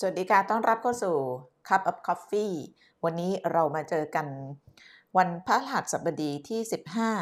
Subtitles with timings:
[0.00, 1.16] สวัสดีค่ะ ต้อนรับเข้าสู่
[1.68, 2.54] Cup of Coffee
[3.04, 4.26] วันนี้เรามาเจอกัน
[5.16, 6.60] วันพระหัสบดีที่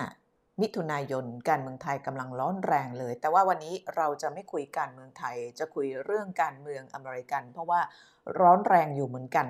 [0.00, 7.80] 15 มิถุนายน การเมืองไทยกำลังร้อนแรงเลย แต่ว่าวันนี้เราจะไม่คุยการเมืองไทย จะคุยเรื่องการเมืองอเมริกัน เพราะว่า
[8.41, 9.46] ร้อนแรงอยู่เหมือนกัน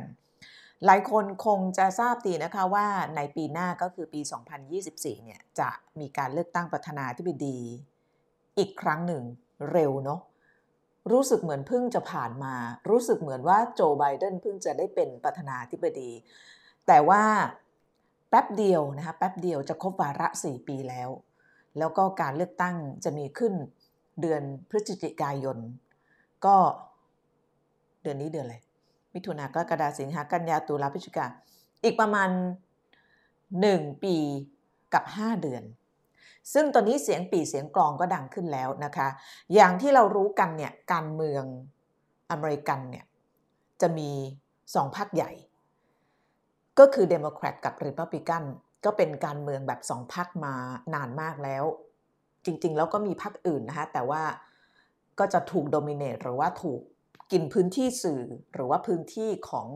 [0.85, 4.21] หลายคนคงจะทราบดีนะคะว่าในปีหน้าก็คือปี
[4.73, 5.71] 2024 เนี่ยจะ
[6.01, 7.59] มีการเลือกตั้งประธานาธิบดี
[8.59, 9.23] อีกครั้งหนึ่ง
[9.73, 10.21] เร็วเนาะ
[11.13, 12.55] รู้สึกเหมือนเพิ่งจะผ่านมา
[12.91, 16.11] รู้สึกเหมือนว่าโจไบเดนเพิ่งจะได้เป็นประธานาธิบดี
[16.87, 17.23] แต่ว่า
[18.29, 21.11] แป๊บเดียวนะคะแป๊บเดียวจะครบวาระ 4 ปีแล้ว
[21.79, 23.55] แล้วก็การเลือกตั้งจะมีขึ้น
[24.21, 25.59] เดือนพฤศจิกายน
[26.45, 26.57] ก็
[28.03, 28.57] เดือนนี้เดือนอะไร
[29.15, 31.27] มิถุนากรกฎาสิงหากันยาตุลาพฤศจิกา
[31.85, 32.31] อีกประมาณ
[33.57, 34.17] 1 ปี
[34.95, 35.63] กับ 5 เดือน
[36.53, 39.09] ซึ่งตอนนี้เสียงปี่เสียงกลองก็ดังขึ้นแล้วนะคะ
[39.55, 41.45] อย่างที่เรารู้กันเนี่ยการเมือง
[42.31, 43.05] อเมริกันเนี่ย
[43.81, 44.11] จะมี
[44.75, 45.33] สองพรรคใหญ่
[46.79, 48.43] ก็คือเดโมแครตกับริพับลิกัน
[48.85, 50.55] ก็เป็นการเมืองแบบสองพรรคมา
[50.95, 51.65] นานมากแล้ว
[52.45, 54.23] จริงๆ แล้วก็มีพรรคอื่นนะคะแต่ว่า
[55.19, 56.81] ก็จะถูก dominate หรือว่าถูก
[57.33, 58.23] กินพื้นที่สื่อ
[58.55, 59.69] หรือว่าพื้นที่ของ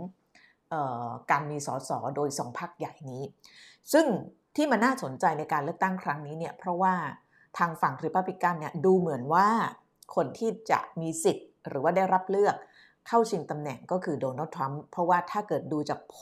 [0.72, 0.74] อ
[1.06, 3.22] อการมีสสโดยสองพรรคใหญ่นี้
[3.92, 4.06] ซึ่ง
[4.59, 6.95] ที่มันน่าสนใจในการเลือกตั้งครั้งนี้เนี่ยเพราะว่า
[7.59, 9.48] ทางฝั่งริพับลิกันเนี่ยดูเหมือนว่า
[10.14, 12.55] คนที่จะมีสิทธิ์หรือว่าได้รับเลือก
[13.09, 16.17] เข้าชิงตำแหน่งก็คือโดนัลด์ทรัมป์เพราะว่าถ้าเกิดดูจากโพ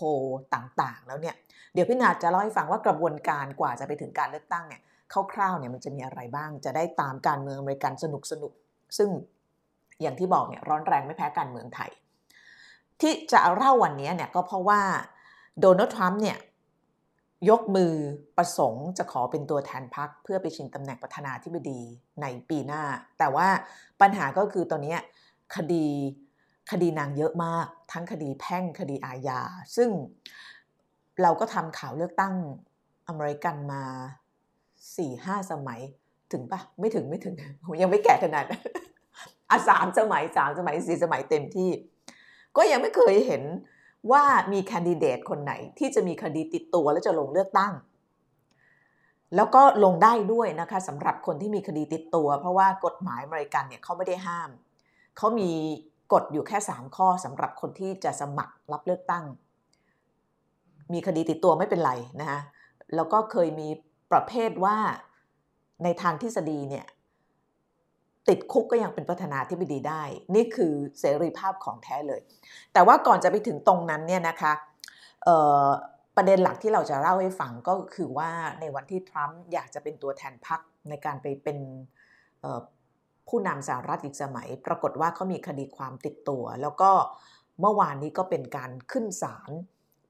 [0.54, 1.34] ต่างๆ แล้วเนี่ย
[1.74, 4.80] เดี๋ยวพี่นาจะเล่าให้ฟังว่ากระบวนการกว่าจะไปถึงการเลือกตั้งเนี่ย
[5.32, 8.52] คร่าวๆเนี่ยมันจะมีอะไรบ้าง จะได้ตามการเมืองอเมริกันสนุกสนุก
[8.98, 9.08] ซึ่ง
[10.02, 11.90] อย่างที่บอกเนี่ยร้อนแรงไม่แพ้การเมืองไทย
[13.00, 14.80] ที่จะเล่าวันนี้เนี่ยก็เพราะว่า
[15.60, 16.38] โดนัลด์ทรัมป์เนี่ย
[17.50, 17.92] ยกมือ
[18.36, 21.80] ประสงค์จะขอเป็นตัวแทนพรรคเพื่อไปชิงตำแหน่งประธานาธิบดี
[22.22, 22.82] ในปีหน้า
[23.18, 23.48] แต่ว่า
[24.00, 24.96] ปัญหาก็คือตอนนี้
[25.56, 25.86] คดี
[26.70, 29.40] คดีนางเยอะมาก ทั้งคดีแพ่งคดีอาญา
[29.76, 29.88] ซึ่ง
[31.22, 32.34] เราก็ทำข่าวเลือกตั้ง
[33.08, 33.82] อเมริกันมา
[34.96, 35.80] สี่ห้าสมัย
[36.32, 37.34] ถึงปะไม่ถึงไม่ถึง
[37.82, 38.44] ยังไม่แก่ขนาด
[39.50, 41.70] อะสามสมัยสามสมัยสี่สมัยเต็มที่
[42.56, 43.42] ก็ยังไม่เคยเห็น
[44.10, 47.72] ว่ามีแคนดิเดตคนไหนที่จะมีคดีติดตัวและจะลงเลือกตั้ง
[49.36, 54.50] แล้วก็ลงได้ด้วยนะคะสำหรับคนที่มีคดีติดตัว เพราะว่ากฎหมายอเมริกันเนี่ยเขาไม่ได้ห้าม
[55.16, 55.50] เขามี
[56.12, 59.24] กฎอยู่แค่ 3 ข้อสำหรับคนที่จะสมัครรับเลือกตั้ง
[60.92, 62.40] มีคดีติดตัวไม่เป็นไรนะคะ
[62.94, 63.68] แล้วก็เคยมี
[64.12, 64.76] ประเภทว่า
[65.84, 66.86] ในทางทฤษฎีเนี่ย
[68.28, 70.02] ติดคุกก็ยังเป็นประธานาธิบดีได้
[70.34, 72.20] นี่คือเสรีภาพของแท้เลย
[72.72, 74.52] แต่ว่าก่อนจะไปถึงตรงนั้นเนี่ยนะคะ
[76.16, 81.58] ประเด็นหลักที่เราจะเล่าให้ฟังก็คือว่าในวันที่ทรัมป์อยากจะเป็นตัวแทนพรรคในการไปเป็น
[83.28, 86.90] ผู้นำสหรัฐอีกสมัย ปรากฏว่าเขามีคดีความติดตัว แล้วก็
[87.60, 89.50] เมื่อวานนี้ก็เป็นการขึ้นศาล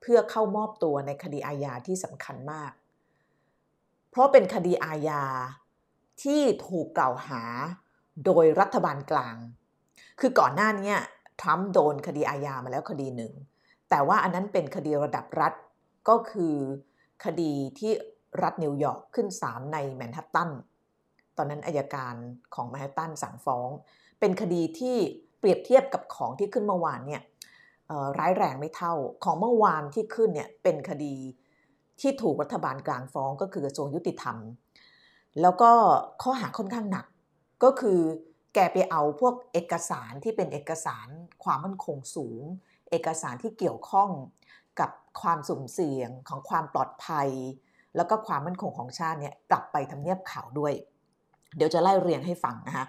[0.01, 2.73] เพื่อเข้ามอบตัวในคดีอาญาที่สำคัญมาก
[4.11, 5.23] เพราะเป็นคดีอาญา
[6.23, 7.43] ที่ถูกกล่าวหา
[8.25, 9.37] โดยรัฐบาลกลาง
[10.21, 10.93] คือก่อนหน้านี้
[11.41, 13.33] ทรัมป์โดนคดีอาญามาแล้วคดีหนึ่ง
[13.91, 15.53] แต่ว่าอันนั้นเป็นคดีระดับรัฐ
[16.09, 16.55] ก็คือ
[17.25, 17.93] คดีที่
[18.43, 20.51] รัฐนิวยอร์กขึ้นศาลในแมนฮัตตัน
[21.37, 22.15] ตอนนั้นอายการ
[22.55, 23.69] ของแมนฮัตตันสั่งฟ้อง
[24.21, 24.97] เป็นคดีที่
[25.39, 27.23] เปรียบเทียบกับของที่ขึ้นเมื่อวานเนี่ย
[28.19, 28.95] ร้ายแรงไม่เท่า
[29.25, 31.15] ของเมื่อวานที่ขึ้นเนี่ยเป็นคดี
[32.01, 34.37] ที่ถูกรัฐบาลกลางฟ้องก็คือกระทรวงยุติธรรม
[35.41, 35.71] แล้วก็
[36.23, 37.07] ข้อหาค่อนข้างหนัก
[37.63, 38.01] ก็คือ
[38.55, 41.09] แกไปเอาพวกเอกสารที่เป็นเอกสาร
[41.45, 42.43] ความมั่นคงสูง
[42.91, 44.11] เอกสารที่เกี่ยวข้อง
[44.81, 44.91] กับ
[45.21, 47.29] ความสุ่มเสี่ยงของความปลอดภัย
[47.97, 50.73] แล้วก็ความมั่นคงของชาติเนี่ยกลับไปทำเนียบข่าวด้วย
[51.57, 52.85] เดี๋ยวจะไล่เรียงให้ฟังนะคะ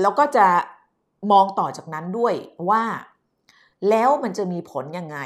[0.00, 0.46] แล้วก็จะ
[1.32, 2.34] มองต่อจากนั้นด้วย
[2.70, 2.82] ว่า
[3.90, 5.18] แล้วมันจะมีผลยังไง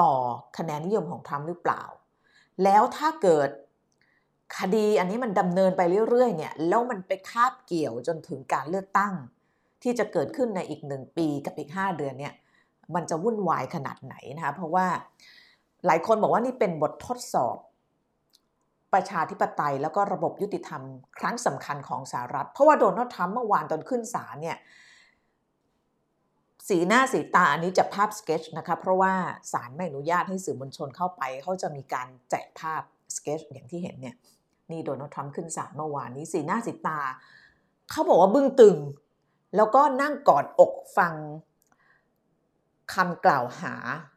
[0.00, 0.12] ต่อ
[0.56, 1.82] คะแนนนิยมของทรัมป์หรือเปล่า
[2.64, 3.48] แล้วถ้าเกิด
[4.58, 9.14] คดีอันนี้มันดำเนินไปเรื่อยๆเนี่ยแล้วมันไปคาบเกี่ยวจนถึงการเลือกตั้ง
[9.82, 12.34] ที่จะเกิดขึ้นในอีกหนึ่งปีกับอีก 5 เดือนเนี่ย
[12.94, 14.86] มันจะวุ่นวายขนาดไหนนะคะเพราะว่า
[15.86, 17.56] หลายคนบอกว่านี่เป็นบททดสอบ
[18.92, 20.82] ประชาธิปไตยแล้วก็ระบบยุติธรรม
[21.18, 24.56] ครั้งสำคัญของสหรัฐ เพราะว่าโดนัลด์ทรัมป์เมื่อวานตอนขึ้นศาลเนี่ย
[26.68, 29.12] สีหน้าสีตาอันนี้จะภาพสเกจนะคะเพราะว่า
[29.52, 32.82] ศาลไม่อนุญาตให้สื่อมวลชนเข้าไป เขาจะมีการแจกภาพ
[33.16, 34.14] สเกจอย่างที่เห็นเนี่ย
[34.70, 37.00] นี่โดนัลด์ทรัมป์ขึ้นศาลเมื่อวานนี้สีหน้าสีตา
[37.90, 38.76] เขาบอกว่าบึ้งตึง
[39.56, 41.14] แล้วก็นั่งกอดอกฟัง
[42.94, 43.74] คำกล่าวหา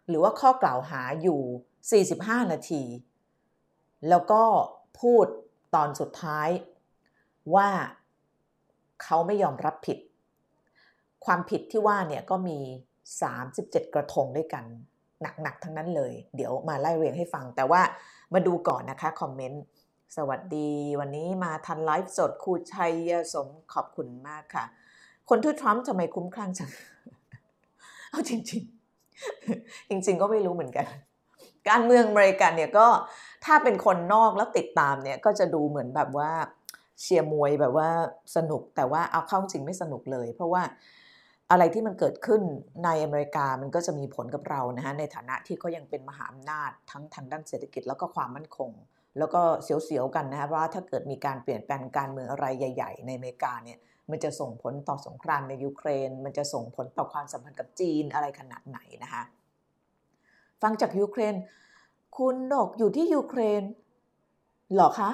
[0.07, 2.83] หรือว่าข้อกล่าวหาอยู่ 45 นาที
[4.09, 4.43] แล้วก็
[4.99, 5.25] พูด
[5.75, 6.49] ตอนสุดท้าย
[7.55, 7.69] ว่า
[9.03, 9.97] เขาไม่ยอมรับผิด
[11.25, 12.59] ความผิดที่ว่าเนี่ยก็มี
[13.25, 14.65] 37 กระทงด้วยกัน
[15.41, 17.81] หนักๆ ทั้งนั้นเลย เดี๋ยวมาไล่เรียงให้ฟัง แต่ว่า
[18.33, 19.63] มาดูก่อนนะคะ คอมเมนต์
[20.17, 20.69] สวัสดี
[20.99, 22.93] วันนี้มาทันไลฟ์สดครูชัย
[23.33, 24.65] สมขอบคุณมากค่ะ
[25.29, 26.71] คนที่ทรัมป์ทำไมคุ้มคลั่งจัง
[28.11, 28.61] เอาจริง
[29.25, 30.85] ๆ จริง ๆ ก็ไม่รู้เหมือนกัน
[31.69, 32.87] การเมืองอเมริกันเนี่ยก็
[33.45, 36.31] ถ้าเป็นคนนอกแล้วติดตามเนี่ยก็จะดูเหมือนแบบว่า
[37.01, 37.89] เชียร์มวยแบบว่า
[38.35, 40.63] สนุกแต่ว่าเอาเข้าจริงไม่สนุกเลย เพราะว่า
[41.51, 42.41] อะไรที่มันเกิดขึ้น
[42.85, 48.71] ในอเมริกามันก็จะมีผลกับเรานะฮะในฐานะที่เขายังเป็นมหาอำนาจทั้งทางด้านเศรษฐกิจแล้วก็ความมั่นคง
[49.17, 53.79] แล้วก็เสียวๆกันนะฮะว่าถ้าเกิดมีการเปลี่ยนแปลงการเมืองอะไรใหญ่ ๆ ในอเมริกาเนี่ย
[54.09, 59.23] มันจะส่งผลต่อสงครามในยูเครน มันจะส่งผลต่อความสัมพันธ์กับจีนอะไรขนาดไหนนะคะ
[60.61, 61.35] ฟังจากยูเครน
[62.17, 63.63] คุณดอกอยู่ที่ยูเครน
[64.75, 65.11] หรอคะ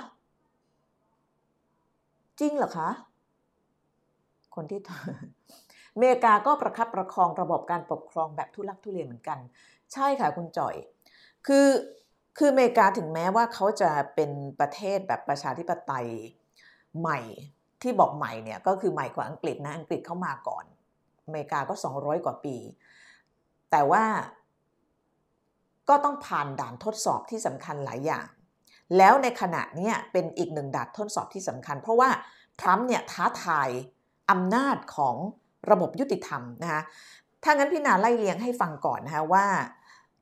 [2.39, 2.89] จริงเหรอคะ
[4.55, 4.79] คนที่
[5.93, 9.39] อเมริกาก็ประคับประคองระบบการปกครองแบบทุลักทุเลเหมือนกัน
[9.93, 10.75] ใช่ค่ะคุณจ่อย
[11.47, 11.67] คือ
[12.37, 16.07] คืออเมริกาถึงแม้ว่าเขาจะเป็นประเทศแบบประชาธิปไตย
[16.99, 17.19] ใหม่
[17.81, 20.65] ที่บอกใหม่เนี่ยก็คือใหม่กว่าอังกฤษนะอังกฤษเข้ามาก่อน
[21.25, 22.55] อเมริกาก็ 200 กว่าปี
[23.71, 24.03] แต่ว่า
[25.89, 28.27] ก็ต้องผ่านด่านทดสอบที่สำคัญหลายอย่าง
[28.97, 32.09] แล้วในขณะนี้เป็นอีกหนึ่งด่านทดสอบที่สำคัญ เพราะว่า
[32.59, 33.69] ทรัมป์เนี่ยท้าทาย
[34.31, 35.15] อำนาจของ
[35.71, 36.81] ระบบยุติธรรมนะคะ
[37.43, 39.45] ถ้างั้นพี่นาไล่เลียงให้ฟังก่อนนะคะว่า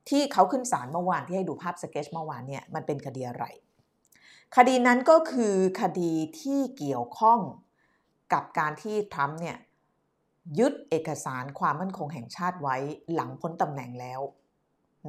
[0.08, 3.44] ที่เขาขึ้นศาลเมื่อวานที่ให้ดูภาพสเก็ตเมื่อวานเนี่ยมันเป็นคดีอะไร
[4.56, 7.40] คดีนั้นก็คือคดีที่เกี่ยวข้อง
[8.32, 9.58] กับการที่ทรัมป์เนี่ย
[10.58, 12.76] ยึดเอกสารความมั่นคงแห่งชาติไว้
[13.12, 14.20] หลังพ้นตำแหน่งแล้ว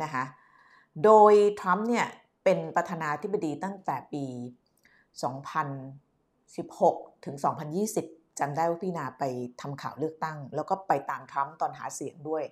[0.04, 0.24] นะคะ
[1.04, 2.08] โดยทรัมป์เนี่ย
[2.44, 4.26] เป็นประธานาธิบดีตั้งแต่ปี
[5.96, 7.36] 2016 ถึง
[7.88, 9.24] 2020จำได้ว่าพี่นาไป
[9.62, 12.44] ทำข่าวเลือกตั้ง แล้วก็ไปตามทรัมป์ตอนหาเสียงด้วย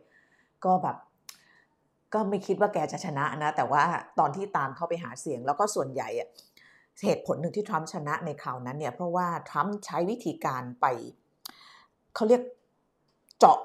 [0.65, 0.97] ก็แบบ
[2.13, 3.83] ก็ไม่คิดว่าแกจะชนะนะ แต่ว่า
[4.19, 6.27] ตอนที่ตามเข้าไปหาเสียง แล้วก็ส่วนใหญ่อะ
[7.05, 10.85] เหตุผลหนึ่งที่ทรัมป์ชนะในคราวนั้นเนี่ยเพราะว่าทรัมป์ใช้วิธีการไป
[12.15, 12.41] เขาเรียก
[13.39, 13.59] เจาะ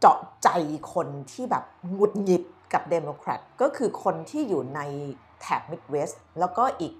[0.00, 0.48] เจาะใจ
[0.94, 2.42] คนที่แบบหงุดหงิด
[2.72, 4.80] กับเดโมแครตก็คือคนที่อยู่ใน
[5.40, 6.94] แถบมิดเวสต์แล้วก็อีก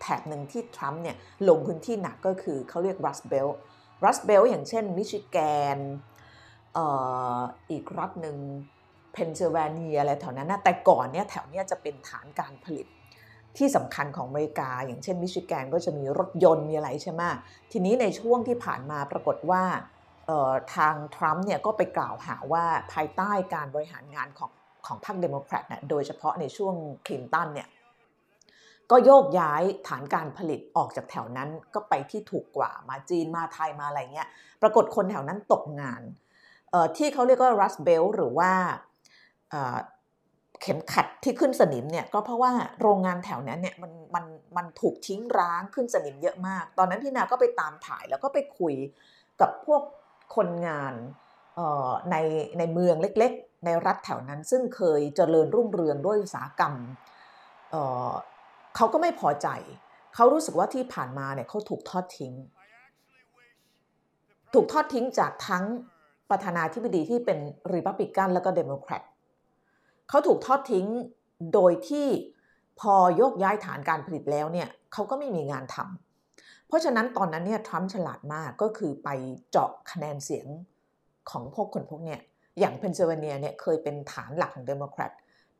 [0.00, 1.16] แถบหนึ่งที่ทรัมป์เนี่ย
[1.48, 3.48] ลงพื้นที่หนักก็คือเขาเรียก Rust Belt
[4.04, 5.38] Rust Belt อย่างเช่นมิชิแก
[5.76, 5.78] น
[7.70, 8.36] อีกรัฐหนึ่ง
[9.12, 12.86] เพนซิลเวเนียอะไรแถวนั้นนะแต่ก่อนเนี่ยแถวเนี้ยจะเป็นฐานการผลิต
[13.56, 17.22] ที่สำคัญของอเมริกา อย่างเช่นมิชิแกนก็จะมีรถยนต์มีอะไรใช่ไหม
[17.72, 19.62] ทีนี้ในช่วงที่ผ่านมาปรากฏว่า
[20.76, 24.50] ทางทรัมป์เนี่ยก็ไปกล่าวหาว่าภายใต้การบริหารงานของ
[24.86, 26.74] ของพรรคเดโมแครตนะโดยเฉพาะในช่วง
[27.06, 27.68] คลินตันเนี่ย
[28.90, 34.28] ก็โยกย้ายฐานการผลิตออกจากแถวนั้นก็ไปที่ถูกกว่ามาจีนมาไทยมาอะไรเงี้ย
[34.62, 36.02] ปรากฏคนแถวนั้นตกงาน
[36.96, 38.52] ที่เขาเรียกว่ารัสเบลหรือว่า
[40.62, 44.24] เข็มขัดที่ขึ้นสนิมเนี่ยก็เพราะว่าโรงงานแถวนั้นเนี่ยมันมัน
[44.56, 48.74] มันถูกทิ้งร้างขึ้นสนิมเยอะมาก ตอนนั้นพี่นาก็ไปตามถ่ายแล้วก็ไปคุย
[49.40, 49.82] กับพวก
[50.36, 50.94] คนงาน
[52.10, 52.16] ใน
[52.58, 56.74] ในเมืองเล็กๆ ในรัฐแถวนั้น ซึ่งเคยเจริญรุ่งเรืองด้วยอุตสาหกรรม
[57.70, 59.48] เขาก็ไม่พอใจ
[60.14, 62.34] เขารู้สึกว่าที่ผ่านมาเนี่ยเขาถูกทอดทิ้ง
[64.54, 65.64] ถูกทอดทิ้งจากทั้ง
[66.30, 67.38] ประธานาธิบดีที่เป็น
[67.74, 69.02] ริพับลิกันแล้วก็เดโมแครต
[70.08, 70.86] เขาถูกทอดทิ้ง
[71.54, 72.06] โดยที่
[72.80, 79.08] พอโยกย้ายฐานการผลิตแล้วเนี่ยเขาก็ไม่มีงานทำเพราะฉะนั้นตอนนั้นเนี่ยทรัมป์ฉลาดมากก็คือไป
[79.50, 80.46] เจาะคะแนนเสียง
[81.30, 82.20] ของพวกคนพวกเนี่ย
[82.58, 85.10] อย่างเพนซิลเวเนียเนี่ยเคยเป็นฐานหลักของเดโมแครต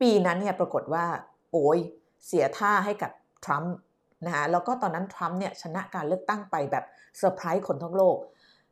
[0.00, 1.04] ปีนั้นเนี่ยปรากฏว่า
[1.52, 1.78] โอ้ย
[2.26, 3.12] เสียท่าให้กับ
[3.44, 3.74] ทรัมป์
[4.26, 6.84] นะคะแล้วก็ตอนนั้นทรัมป์เนี่ยชนะการเลือกตั้งไปแบบ
[7.18, 8.16] เซอร์ไพรส์คนทั้งโลก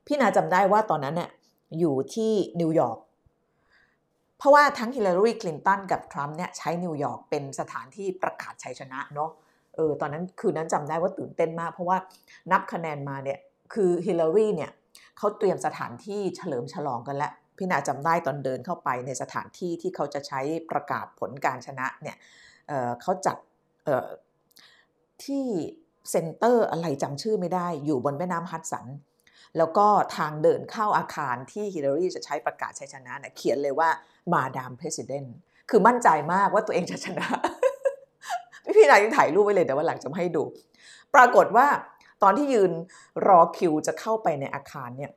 [0.07, 1.31] พี่นาจำได้ว่าตอนนั้นเนี่ย
[1.79, 2.99] อยู่ที่นิวยอร์ก
[4.39, 9.31] เพราะว่าทั้งฮิลลารีคลินตันกับทรัมป์เนี่ยใช้นิวยอร์กเป็นสถานที่ประกาศชัยชนะเนาะ
[9.75, 11.99] เออตอนนั้นคืนนั้นจำได้ว่าตื่นเต้นมาก เพราะว่า
[12.53, 13.39] นับคะแนนมาเนี่ย
[13.75, 14.71] คือฮิลลารีเนี่ย
[15.19, 22.71] เขาเตรียมสถานที่เฉลิมฉลองกันแล้วพี่นาจำได้ตอนเดินเข้าไปในสถานที่ที่เขาจะใช้ประกาศผลการชนะเนี่ย
[23.03, 23.37] เขาจัด
[25.25, 25.45] ที่
[26.11, 28.87] center อะไรจำชื่อไม่ได้อยู่บนแม่น้ำฮัดสัน
[29.59, 29.87] แล้วก็
[30.17, 33.89] ทางเดินเข้าอาคารที่ฮิลลารีจะใช้ประกาศชัยชนะเนี่ยเขียนเลยว่า
[34.33, 35.27] Madam President
[35.71, 37.27] คือมั่นใจมากว่าตัวเองจะชนะ
[38.65, 40.43] พี่พี่นายังถ่ายรูปไว้เลยแต่ว่าหลังจะให้ดู
[41.15, 41.67] ปรากฏว่า
[42.23, 42.71] ตอนที่ยืน
[43.27, 45.13] รอคิวจะเข้าไปในอาคารเนี่ย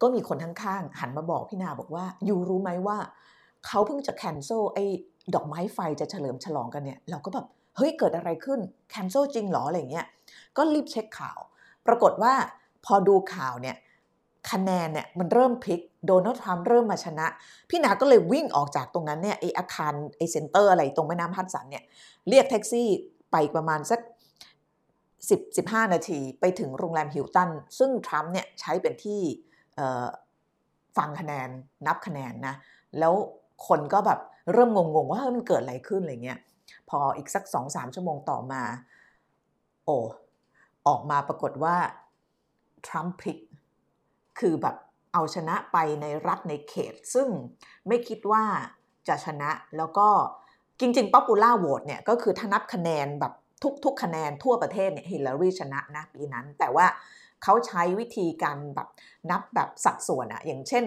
[0.00, 2.98] ก็มีคนข้างๆหันมาบอกพี่นาบอกว่า you รู้ไหมว่า
[3.66, 4.84] เขาเพิ่งจะ cancel ไอ้
[5.34, 7.46] ดอกไม้ไฟจะเฉลิมฉลองกันเนี่ย เราก็แบบ
[7.76, 8.60] เฮ้ยเกิดอะไรขึ้น
[8.90, 10.06] cancel จริงหรออะไรเงี้ย
[10.56, 11.38] ก็รีบเช็คข่าว
[11.86, 12.34] ปรากฏว่า
[12.84, 13.76] พอดูข่าวเนี่ย
[14.50, 17.26] คะแนนเนี่ยมันเริ่มพลิกโดนัลด์ทรัมป์เริ่มมาชนะ
[17.70, 21.84] พี่นาก็เลยวิ่งออกจากตรงนั้นเนี่ยไอ้อาคารไอ้ center อะไรตรงแม่น้ำฮัดสันเนี่ย
[22.28, 22.88] เรียกแท็กซี่
[23.32, 24.00] ไปประมาณสัก
[25.40, 29.20] 10 15 นาที ไปถึงโรงแรมฮิลตัน ซึ่งทรัมป์เนี่ยใช้เป็นที่
[30.96, 31.48] ฟังคะแนน
[31.86, 32.54] นับคะแนนนะ
[32.98, 33.14] แล้ว
[33.66, 34.20] คนก็แบบ
[34.52, 36.38] เริ่มงงๆ ว่ามันเกิดอะไรขึ้นอะไรเงี้ย
[36.88, 38.62] พออีกสักสองสามชั่วโมงต่อมา
[39.84, 39.96] โอ้
[40.88, 41.76] ออกมาปรากฏว่า
[42.86, 43.38] ทรัมป์พลิก
[44.38, 44.76] คือแบบ
[45.12, 47.28] เอาชนะไปในรัฐในเขต ซึ่ง
[47.88, 48.44] ไม่คิดว่า
[49.08, 50.08] จะชนะแล้วก็
[50.80, 53.32] จริงๆ popular vote เนี่ยก็คือถ้านับคะแนนแบบ
[53.84, 56.86] ทุกๆ คะแนนทั่วประเทศเนี่ยฮิลลารีชนะนะปีนั้น แต่ว่า
[57.42, 58.88] เขาใช้วิธีการแบบ
[59.30, 60.84] นับแบบสัดส่วนอะอย่างเช่น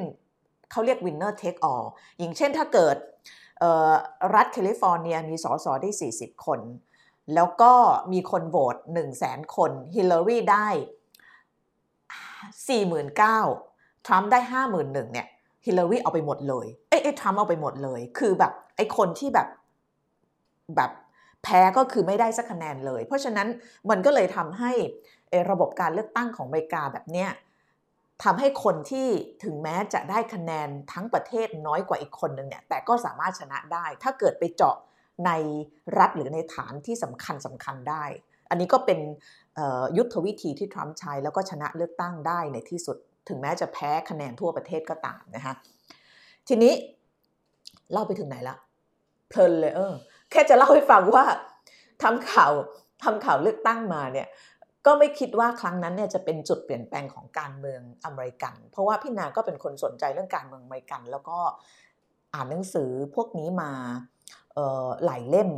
[0.72, 1.86] เขาเรียก winner take all
[2.20, 2.98] อย่างเช่นถ้าเกิด
[4.36, 6.60] รัฐแคลิฟอร์เนียมีสสได้ 40 คน
[7.36, 7.74] แล้วก็
[8.14, 10.68] มีคนโหวต1 0 0 0 0 0 คนฮิลลารีได้
[12.52, 14.40] 49,000ทรัมป์ได้
[14.72, 15.28] 51,000เนี่ย
[15.66, 19.48] ฮิลลารีเอาไปหมดเลยเอ้ทรัมป์เอาไปหมดเลย คือแบบไอ้คนที่แบบ
[20.76, 20.92] แบบ
[21.44, 23.48] แพ้ก็คือไม่ได้สักคะแนนเลย เพราะฉะนั้น
[23.90, 24.72] มันก็เลยทำให้
[25.52, 27.30] ระบบการเลือกตั้งของอเมริกาแบบเนี้ย
[28.24, 29.08] ทำให้คนที่
[29.44, 34.76] ถึงแม้จะได้คะแนนทั้งประเทศน้อยกว่าอีกคนหนึ่งเนี่ยแต่ก็สามารถชนะได้ ถ้าเกิดไปเจาะ
[35.26, 35.32] ใน
[36.00, 38.04] รัฐหรือในฐานที่สำคัญสำคัญได้
[38.50, 39.00] อันนี้ก็เป็น
[39.98, 42.98] ยุทธวิธีที่ทรัมป์ใช้แล้วก็ชนะเลือกตั้งได้ในที่สุด
[43.30, 45.54] ถึงแม้จะแพ้คะแนนทั่วประเทศก็ตามนะคะ
[46.48, 46.74] ทีนี้
[47.92, 48.56] เล่าไปถึงไหนละ
[49.30, 49.94] เพลินเลยเออ
[50.32, 51.26] แค่จะเล่าให้ฟังว่า
[52.04, 52.52] ทำข่าว
[53.04, 54.28] ทำข่าวเลือกตั้งมาเนี่ย
[54.86, 61.38] ก็ไม่คิดว่าครั้งนั้นเนี่ยจะเป็นจุดเปลี่ยนแปลงของการเมืองอเมริกัน เพราะว่าพี่นาก็เป็นคนสนใจเรื่องการเมืองอเมริกัน แล้วก็
[62.34, 63.72] อ่านหนังสือพวกนี้มา
[65.06, 65.50] หลายเล่ม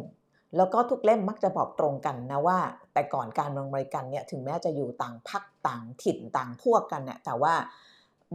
[0.57, 2.59] แล้วก็ทุกเล่มมักจะบอกตรงกันนะว่า
[2.93, 7.53] แต่ก่อนการเมืองอเมริกันเนี่ยถึงแม้จะอยู่ต่างพักต่างถิ่นต่างพวกกันเนี่ยแต่ว่า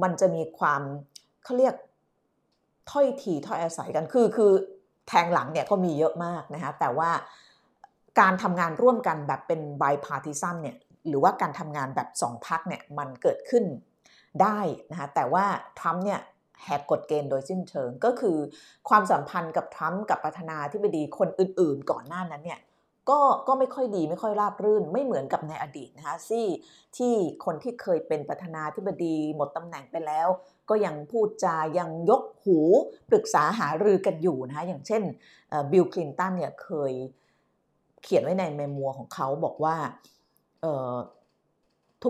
[0.02, 0.82] มันจะมีความ
[1.44, 1.74] เขาเรียก
[2.90, 4.52] ถ้อยทีถ้อยอาศัยกันคือคือ
[5.08, 7.10] แทงหลังเนี่ยก็มีเยอะมากนะคะแต่ว่า
[8.20, 10.76] การทำงานร่วมกันแบบเป็น bipartisan เนี่ย
[11.08, 13.64] หรือว่าการทำงานแบบสองพักเนี่ยมันเกิดขึ้น
[14.42, 14.58] ได้
[14.90, 15.44] นะคะแต่ว่า
[15.78, 16.20] ทรัมป์เนี่ย
[16.64, 18.38] แหกกฎเกณฑ์โดยสิ้นเชิง ก็คือ
[18.88, 22.60] ความสัมพันธ์กับทรัมป์กับประธานาธิบดีคนอื่นๆ ก่อนหน้านั้นเนี่ย
[23.10, 26.46] ก็ก็ไม่ค่อยดีไม่ค่อยราบรื่น ไม่เหมือนกับในอดีตนะคะที่
[26.96, 27.14] ที่
[27.44, 30.28] คนที่เคยเป็นประธานาธิบดีหมดตำแหน่งไปแล้ว
[30.70, 32.58] ก็ยังพูดจายังยกหู
[33.10, 35.02] ปรึกษาหารือกันอยู่นะคะอย่างเช่น
[35.72, 36.92] บิลคลินตันเนี่ยเคย
[38.02, 39.76] เขียนไว้ในเมมัวของเขาบอกว่า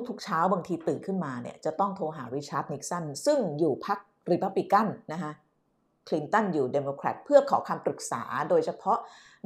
[0.09, 3.93] ทุกๆเช้าบางทีตื่นขึ้นมาเนี่ยจะต้องโทรหาริชาร์ดนิกสันซึ่งอยู่พร
[4.27, 5.33] รคริพับลิกันนะคะ
[6.09, 8.99] คลินตันอยู่เดโมแครตเพื่อขอคำปรึกษาโดยเฉพาะ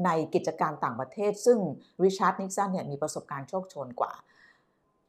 [0.05, 1.59] ในกิจการต่างประเทศ ซึ่ง
[2.05, 4.13] ริชาร์ดนิกสันเนี่ยมีประสบการณ์โชกโชนกว่า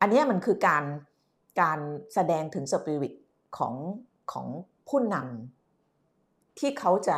[0.02, 0.84] อันนี้มันคือการ
[1.62, 1.80] การ
[2.14, 3.14] แสดงถึงสปิริต
[3.58, 3.76] ของ
[4.32, 4.48] ของ
[4.90, 7.18] ผู้นำที่เขาจะ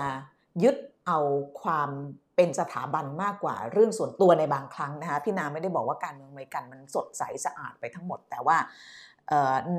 [0.63, 0.75] ยึด
[1.08, 1.20] เอา
[1.62, 1.89] ความ
[2.36, 8.58] เป็นสถาบันมากกว่าเรื่องส่วนตัวในบางครั้งนะคะพี่นาไม่ได้บอกว่าการเมืองอเมริกันมันสดใสสะอาดไปทั้งหมด แต่ว่า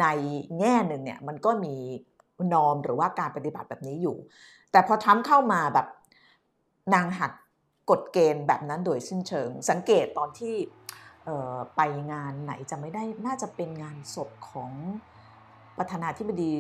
[0.01, 0.07] ใน
[0.59, 1.77] แง่หนึ่งเนี่ยมันก็มี
[2.55, 4.17] นอมหรือว่าการปฏิบัติแบบนี้อยู่
[4.73, 5.87] แต่พอทรัมป์เข้ามาแบบ
[6.95, 7.33] นางหัก
[7.91, 10.55] กฎเกณฑ์แบบนั้นโดยสิ้นเชิง สังเกตตอนที่
[11.77, 11.81] ไป
[12.13, 14.73] งานไหนจะไม่ได้น่าจะเป็นงานศพของ
[15.79, 16.53] ประธานาธิบดี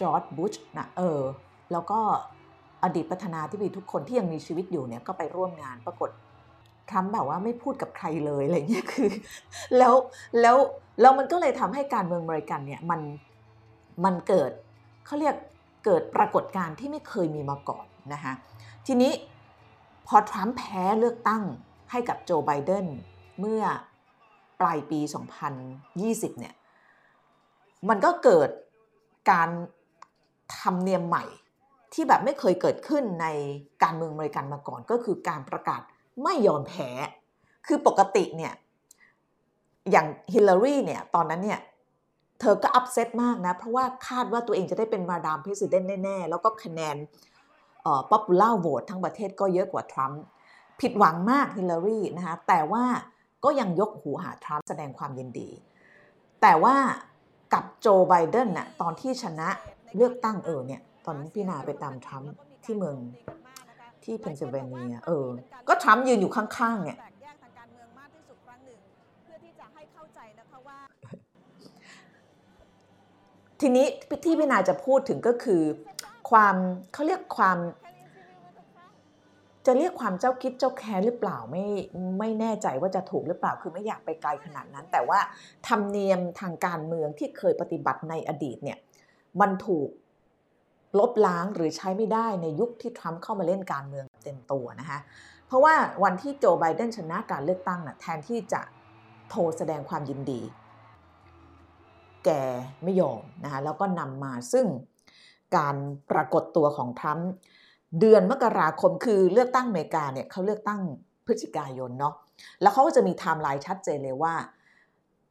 [0.00, 1.20] จอร์ดบุชนะเออ
[1.72, 2.00] แล้วก็
[2.84, 6.10] อดีตประธานาธิบดีทุกคนที่ยังมีชีวิตอยู่เนี่ยก็ไปร่วมงานปรากฏ
[6.90, 9.08] ทรัมป์แบบว่าไม่พูดกับใครเลยอะไรเงี้ยคือ
[9.78, 9.94] แล้ว
[10.40, 10.56] แล้ว
[11.00, 13.00] แล้วมันก็เลยทำให้การเมืองอเมริกันเนี่ยมัน
[14.04, 14.50] มันเกิด
[15.06, 15.36] เขาเรียก
[15.84, 18.32] เกิดปรากฏการณ์ที่ไม่เคยมีมาก่อนนะคะ
[18.86, 19.12] ทีนี้
[20.06, 21.42] พอทรัมป์แพ้เลือกตั้ง
[21.90, 22.86] ให้กับโจไบเดน
[23.40, 23.62] เมื่อ
[24.60, 25.00] ปลายปี
[25.74, 26.54] 2020 เนี่ย
[27.88, 28.50] มันก็เกิด
[29.30, 29.48] การ
[30.58, 31.24] ทำเนียมใหม่
[31.92, 33.26] ที่แบบไม่เคยเกิดขึ้นใน
[33.82, 35.80] การเมืองอเมริกันมาก่อน ก็คือการประกาศ
[36.22, 36.90] ไม่ยอมแพ้
[37.66, 38.52] คือปกติเนี่ย
[39.90, 41.60] อย่างฮิลลารีเนี่ย ตอนนั้นเนี่ย
[42.40, 46.96] เธอก็ upset มากนะ เพราะว่าคาดว่าตัวเองจะได้เป็น Madam President แน่ ๆ แล้วก็คะแนน
[47.82, 50.22] เอ่อ popular vote ทั้งประเทศก็เยอะกว่าทรัมป์
[50.80, 52.84] ผิดหวังมากฮิลลารีนะคะแต่ว่า
[53.44, 55.48] ก็ยังยกหูหาทรัมป์แสดงความยินดี
[56.42, 56.76] แต่ว่า
[57.52, 59.48] กับโจไบเดนน่ะตอนที่ชนะ
[59.96, 62.32] เลือกตั้งเออเนี่ยตอนนั้นพี่นาไปตามทรัมป์
[62.64, 62.96] ที่เมือง
[64.04, 65.26] ที่เพนซิลเวเนียเออ
[65.68, 66.98] ก็ทรัมป์ยืนอยู่ข้างๆเนี่ย
[73.66, 73.86] ทีนี้
[74.24, 75.62] ที่พี่นาจะพูดถึงก็คือ
[76.30, 76.56] ความ
[76.92, 77.58] เขาเรียกความ
[79.66, 81.64] จะเรียกความเจ้าคิดเจ้าแค้นหรือเปล่าไม่
[82.18, 85.20] ไม่แน่ใจว่าจะถูกหรือเปล่าคือไม่อยากไปไกลขนาดนั้น แต่ว่า
[85.68, 88.78] ธรรมเนียมทางการเมืองที่เคยปฏิบัติในอดีตเนี่ย
[89.40, 89.88] มันถูก
[90.98, 94.98] ลบล้างหรือใช้ไม่ได้ในยุคที่ทรัมป์เข้ามาเล่นการเมืองเต็มตัวนะคะ
[95.46, 98.60] เพราะว่าวันที่โจไบเดนชนะการเลือกตั้งน่ะแทนที่จะ
[99.30, 100.42] โทรแสดงความยินดี
[102.24, 102.30] แก
[102.84, 104.66] ไม่ยอมนะคะแล้วก็นำมาซึ่ง
[105.56, 105.76] การ
[106.10, 107.30] ปรากฏตัวของทรัมป์
[108.00, 110.80] เดือนมกราคมคือเลือกตั้งอเมริกาเนี่ยเขาเลือกตั้ง
[111.26, 112.14] พฤศจิกายนเนาะ
[112.60, 114.34] แล้วเขาก็จะมีไทม์ไลน์ชัดเจนเลยว่า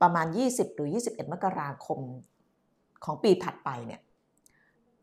[0.01, 1.99] ประมาณ 20 หรือ 21 มกราคม
[3.05, 4.01] ของปีถัดไปเนี่ย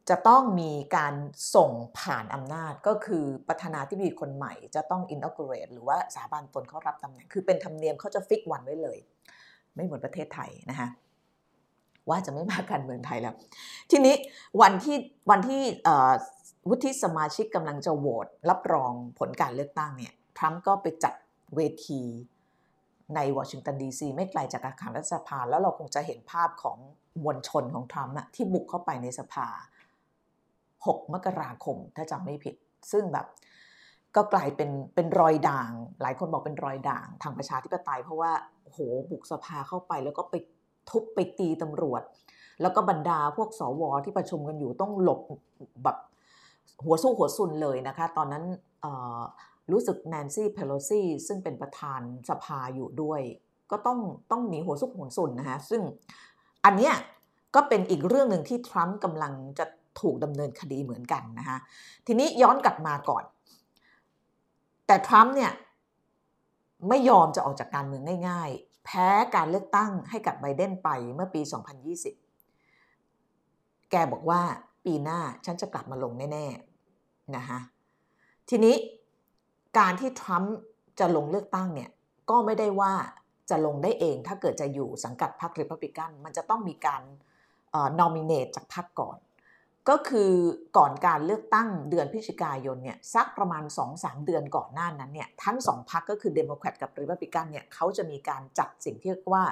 [0.09, 1.15] จะต้องมีการ
[1.55, 8.99] ส่งผ่านอำนาจก็คือประธานาธิบดีคนใหม่จะต้อง inaugurate หรือว่าสาบานตนเขารับตำแหน่ง คือเป็นธรรมเนียมเขาจะฟิกวันไว้เลย
[9.75, 10.89] ไม่เหมือนประเทศไทยนะคะ
[12.09, 13.35] ว่าจะไม่มาการเมืองไทยแล้ว
[13.91, 14.15] ทีนี้
[14.61, 14.97] วันที่
[15.31, 15.63] วันที่
[16.69, 21.15] วุฒิสมาชิกกำลังจะโหวตรับรองผลการเลือกตั้งเนี่ยทรัมป์ก็ไปจัด
[21.57, 22.03] เวที
[23.15, 26.79] ในวอชิงตันดีซีไม่ไกลจากอาคารรัฐสภา แล้วเราคงจะเห็นภาพของ
[27.23, 29.47] มวลชนของทรัมป์ที่บุกเข้าไปในสภา
[30.35, 32.55] 6 มกราคมถ้าจำไม่ผิด
[32.93, 33.27] ซึ่งแบบ
[34.17, 35.71] ก็กลายเป็นเป็นรอยด่าง
[36.03, 38.33] หลายคนบอกเป็นรอยด่างทางประชาธิปไตย เพราะว่า
[38.65, 38.79] โห
[39.11, 40.35] บุกสภาเข้าไปแล้วก็ไป
[40.91, 42.03] ทุบไปตีตำรวจ
[42.63, 45.21] แล้วก็บรรดาพวกสวที่ประชุมกันอยู่ต้องหลบ
[45.85, 45.97] แบบ
[46.85, 48.45] หัวสู้หัวซุนเลยนะคะ ตอนนั้น
[49.73, 53.21] รู้สึกแนนซี่เพโลซี่ซึ่งเป็นประธานสภาอยู่ด้วย
[53.71, 53.99] ก็ต้อง
[54.31, 55.83] ต้องหนีหัวซุกหัวซุนนะคะซึ่ง
[56.65, 56.95] อันเนี้ย
[57.55, 59.65] ก็เป็นอีกเรื่องหนึ่งที่ทรัมป์กำลังจะ
[60.01, 61.59] ถูกดำเนินคดีเหมือนกันนะคะ
[62.07, 63.25] ทีนี้ย้อนกลับมาก่อน
[64.87, 65.53] แต่ทรัมป์เนี่ย
[66.89, 68.51] ไม่ยอมจะออกจากการเมืองง่าย
[68.85, 71.43] แพ้การเลือกตั้งให้กับไบเดนไปเมื่อปี
[72.67, 74.41] 2020 แกบอกว่า
[74.85, 77.59] ปีหน้าฉันจะกลับมาลงแน่ๆนะคะ
[78.49, 78.77] ทีนี้
[79.79, 80.55] การที่ทรัมป์
[81.01, 81.91] จะลงเลือกตั้งเนี่ย
[82.31, 82.95] ก็ไม่ได้ว่า
[83.51, 87.03] จะลงได้เองถ้าเกิดจะอยู่สังกัดพรรครีพับลิกัน มันจะต้องมีการ
[87.99, 89.17] nominate จากพรรคก่อน
[89.89, 90.33] ก็คือ
[90.77, 93.65] ก่อนการเลือกตั้งเดือนพฤศจิกายนเนี่ยสักประมาณ
[93.95, 99.45] 2-3 เดือนก่อนหน้านั้นเนี่ยทั้งสองพรรคก็คือเดโมแครตกับรีพับลิกันเนี่ยเขาจะมีการจัดสิ่งที่เรียกว่า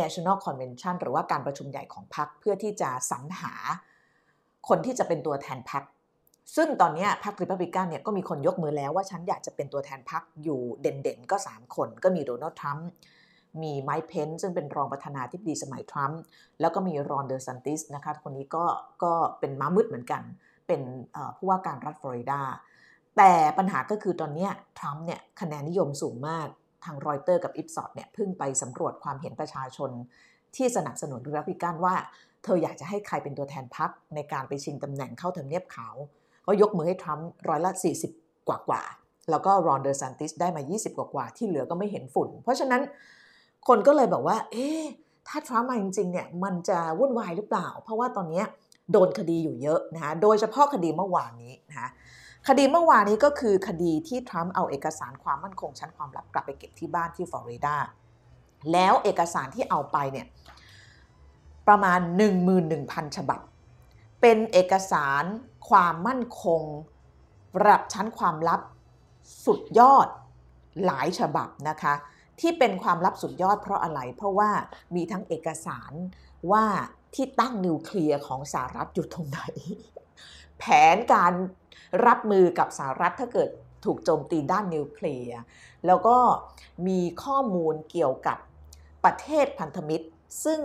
[0.00, 3.52] National Convention หรือว่าการประชุมใหญ่ของพรรคเพื่อที่จะสรรหา
[4.68, 5.82] คนที่จะเป็นตัวแทนพรรค
[6.56, 12.88] ซึ่งตอนนี้พรรคริพับลิกันเนี่ยก็มีคนยกมือแล้วว่าฉันอยากจะเป็นตัวแทนพรรคอยู่เด่นๆ ก็ 3 คนก็มีโดนัลด์ทรัมป์
[13.62, 16.20] มีไมค์เพนซึ่งเป็นรองประธานาธิบดีสมัยทรัมป์
[16.60, 18.64] แล้วก็มีรอนเดอร์ซันติสนะคะคนนี้ก็
[19.02, 20.22] ก็เป็นม้ามืดเหมือนกัน
[20.66, 20.80] เป็น
[21.36, 22.40] ผู้ว่าการรัฐฟลอริดา
[23.16, 26.46] แต่ปัญหาก็คือตอนนี้ทรัมป์เนี่ยคะแนนนิยมสูงมาก
[26.84, 29.90] ทางรอยเตอร์กับ Ipsos เนี่ยเพิ่งไปสำรวจความเห็นประชาชน
[30.56, 31.94] ที่สนับสนุนริพับลิกันว่า
[32.44, 35.94] เธออยากจะให้ใครเป็นตัวแทนพรรคในการไปชิงตำแหน่งเข้าทำเนียบขาว
[36.46, 37.72] ก็ยกมือให้ทรัมป์ร้อยละ
[38.10, 38.82] 40 กว่ากว่า
[39.30, 42.82] แล้วก็รอนเดอร์ซันติสได้มา 20 กว่ากว่าที่เหลือก็ไม่เห็นฝุ่น เพราะฉะนั้น
[43.66, 44.82] คนก็เลยบอกว่า เอ๊ะ
[45.28, 48.42] ถ้าทรัมป์มาจริงๆเนี่ยมันจะวุ่นวายหรือเปล่า เพราะว่าตอนนี้
[48.92, 51.88] โดนคดีอยู่เยอะนะคะโดยเฉพาะคดีเมื่อวานนี้นะคะ
[52.48, 57.76] คดีเมื่อวานนี้ก็คือคดีที่ทรัมป์เอาเอกสารความมั่นคงชั้นความลับกลับไปเก็บที่บ้านที่ฟลอริดา
[58.72, 60.26] แล้วเอกสารที่เอาไปเนี่ย
[61.68, 62.00] ประมาณ
[62.58, 63.40] 11,000 ฉบับ
[64.20, 65.24] เป็นเอกสาร
[65.68, 66.62] ความมั่นคง
[67.60, 68.60] ระดับชั้นความลับ
[69.44, 70.08] สุดยอด
[70.84, 71.94] หลายฉบับนะคะ
[72.40, 74.50] ที่เป็นความลับสุดยอดเพราะอะไร เพราะว่า
[74.94, 75.92] มีทั้งเอกสาร
[76.52, 76.64] ว่า
[77.14, 79.40] ที่ตั้งนิวเคลียร์ของสหรัฐอยู่ตรงไหน
[80.58, 81.32] แผนการ
[82.06, 83.48] รับมือกับสหรัฐถ้าเกิด
[83.84, 85.38] ถูกโจมตีด้านนิวเคลียร์
[85.86, 86.16] แล้วก็
[86.88, 88.38] มีข้อมูลเกี่ยวกับ
[89.04, 90.06] ประเทศพันธมิตร
[90.44, 90.60] ซึ่ง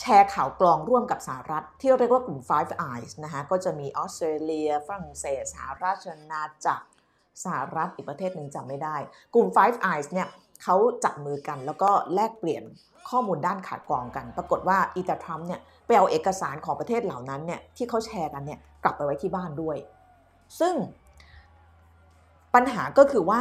[0.00, 6.86] แชร์ข่าวกรองร่วมกับสหรัฐ ที่เรียกว่ากลุ่ม Five Eyes นะคะก็จะมีออสเตรเลียฝรั่งเศสสหราชอาณาจักร
[7.44, 8.96] สหรัฐอีกประเทศหนึ่งจำไม่ได้
[9.34, 10.28] กลุ่ม Five Eyes เนี่ย
[10.62, 12.62] เขาจับมือกันแล้วก็แลกเปลี่ยน
[13.10, 19.76] ข้อมูลด้านขาวกรองกัน ปรากฏว่าอีตาทรัมป์เนี่ยไปเอาเอกสารของประเทศเหล่านั้นเนี่ยที่เขาแชร์กันเนี่ยกลับไปไว้ที่บ้านด้วย
[20.60, 20.74] ซึ่ง
[22.54, 23.40] ปัญหาก็คือว่า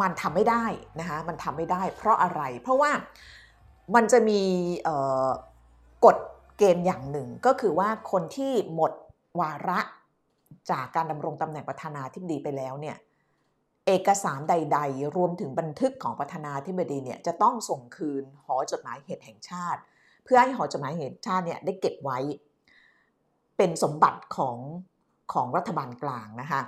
[0.00, 0.64] มันทำไม่ได้
[1.00, 2.90] นะคะมันทำไม่ได้ เพราะอะไรเพราะว่า
[3.94, 4.40] มันจะมี
[6.04, 6.16] กฎ
[6.58, 8.92] เกณฑ์อย่างหนึ่งก็คือว่าคนที่หมด
[9.40, 9.80] วาระ
[10.70, 12.96] จากการดำรงตำแหน่งประธานาธิบดีไปแล้วเนี่ย
[13.86, 19.80] เอกสารใด ๆ รวมถึงบันทึกของประธานาธิบดีเนี่ยจะต้องส่งคืนหอจดหมายเหตุแห่งชาติ
[20.24, 22.18] เพื่อให้หอจดหมายเหตุชาติเนี่ยได้เก็บไว้
[23.56, 24.56] เป็นสมบัติของ
[25.32, 26.60] ของรัฐบาลกลางนะคะ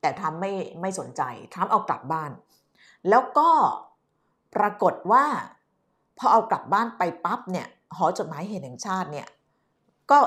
[0.00, 1.22] แต่ทรัมไม่ไม่สนใจ
[1.52, 2.30] ทรัมเอากลับบ้าน
[3.08, 3.50] แล้วก็
[4.54, 5.24] ปรากฏว่า
[6.18, 9.26] พอเอากลับบ้านไปปั๊บเนี่ยหอจดหมายเหตุแห่งชาติเนี่ย
[10.10, 10.18] ก็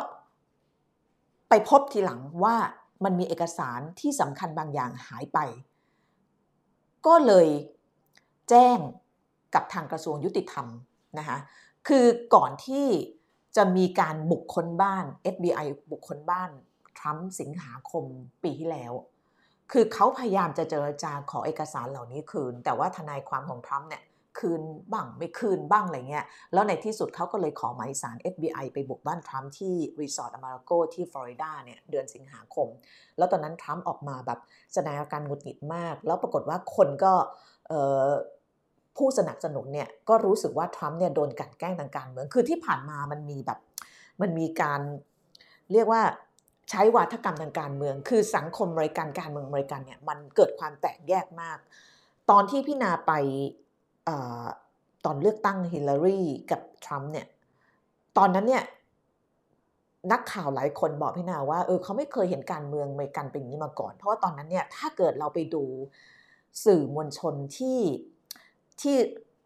[1.55, 2.55] ไปพบทีหลังว่า
[3.03, 5.39] มันมีเอกสารที่สำคัญบางอย่างหายไป
[7.05, 7.47] ก็เลย
[8.49, 8.77] แจ้ง
[9.53, 10.67] กับทางกระทรวงยุติธรรม
[11.17, 11.37] นะคะ
[11.87, 12.87] คือก่อนที่
[13.57, 16.49] จะมีการบุกค้นบ้าน FBI บุกค้นบ้าน
[16.97, 18.05] ทรัมป์สิงหาคม
[18.43, 18.93] ปีที่แล้ว
[19.71, 24.03] คือเขาพยายามจะเจรจาขอเอกสารเหล่านี้คืน แต่ว่าทนายความของทรัมป์เนี่ย
[24.39, 32.67] คืนบ้างไม่คืนบ้างอะไรเงี้ย แล้วในที่สุดเขาก็เลยขอหมายสาร FBI ไปบุกบ้านทรัมป์ที่รีสอร์ทอมาร์โกที่ฟลอริดาเนี่ยเดือนสิงหาคม
[33.17, 34.39] แล้วตอนนั้นทรัมป์ออกมาแบบ
[34.73, 37.13] แสดงอาการหงุดหงิดมาก แล้วปรากฏว่าคนก็
[38.97, 43.59] ผู้สนับสนุนเนี่ยก็รู้สึกว่าทรัมป์เนี่ยโดนกันแกล้งทางการเมือง คือที่ผ่านมามันมีแบบ
[44.21, 44.81] มันมีการ
[45.73, 46.01] เรียกว่า
[46.69, 51.57] ใช้วาทกรรมทางการเมือง คือสังคมบริการการเมืองบริการเนี่ยมันเกิดความแตกแยกมาก
[52.31, 53.13] ตอนที่พี่นาไป
[55.05, 57.27] ตอนเลือกตั้งฮิลลารีกับทรัมป์เนี่ย
[58.17, 58.63] ตอนนั้นเนี่ย
[60.11, 65.63] นักข่าวหลายคนบอกพี่นาว่าเออเขาไม่เคยเห็นการเมืองเมกันเป็นอย่างนี้มาก่อน เพราะว่าตอนนั้นเนี่ยถ้าเกิดเราไปดู
[66.65, 67.79] สื่อมวลชนที่
[68.81, 68.95] ที่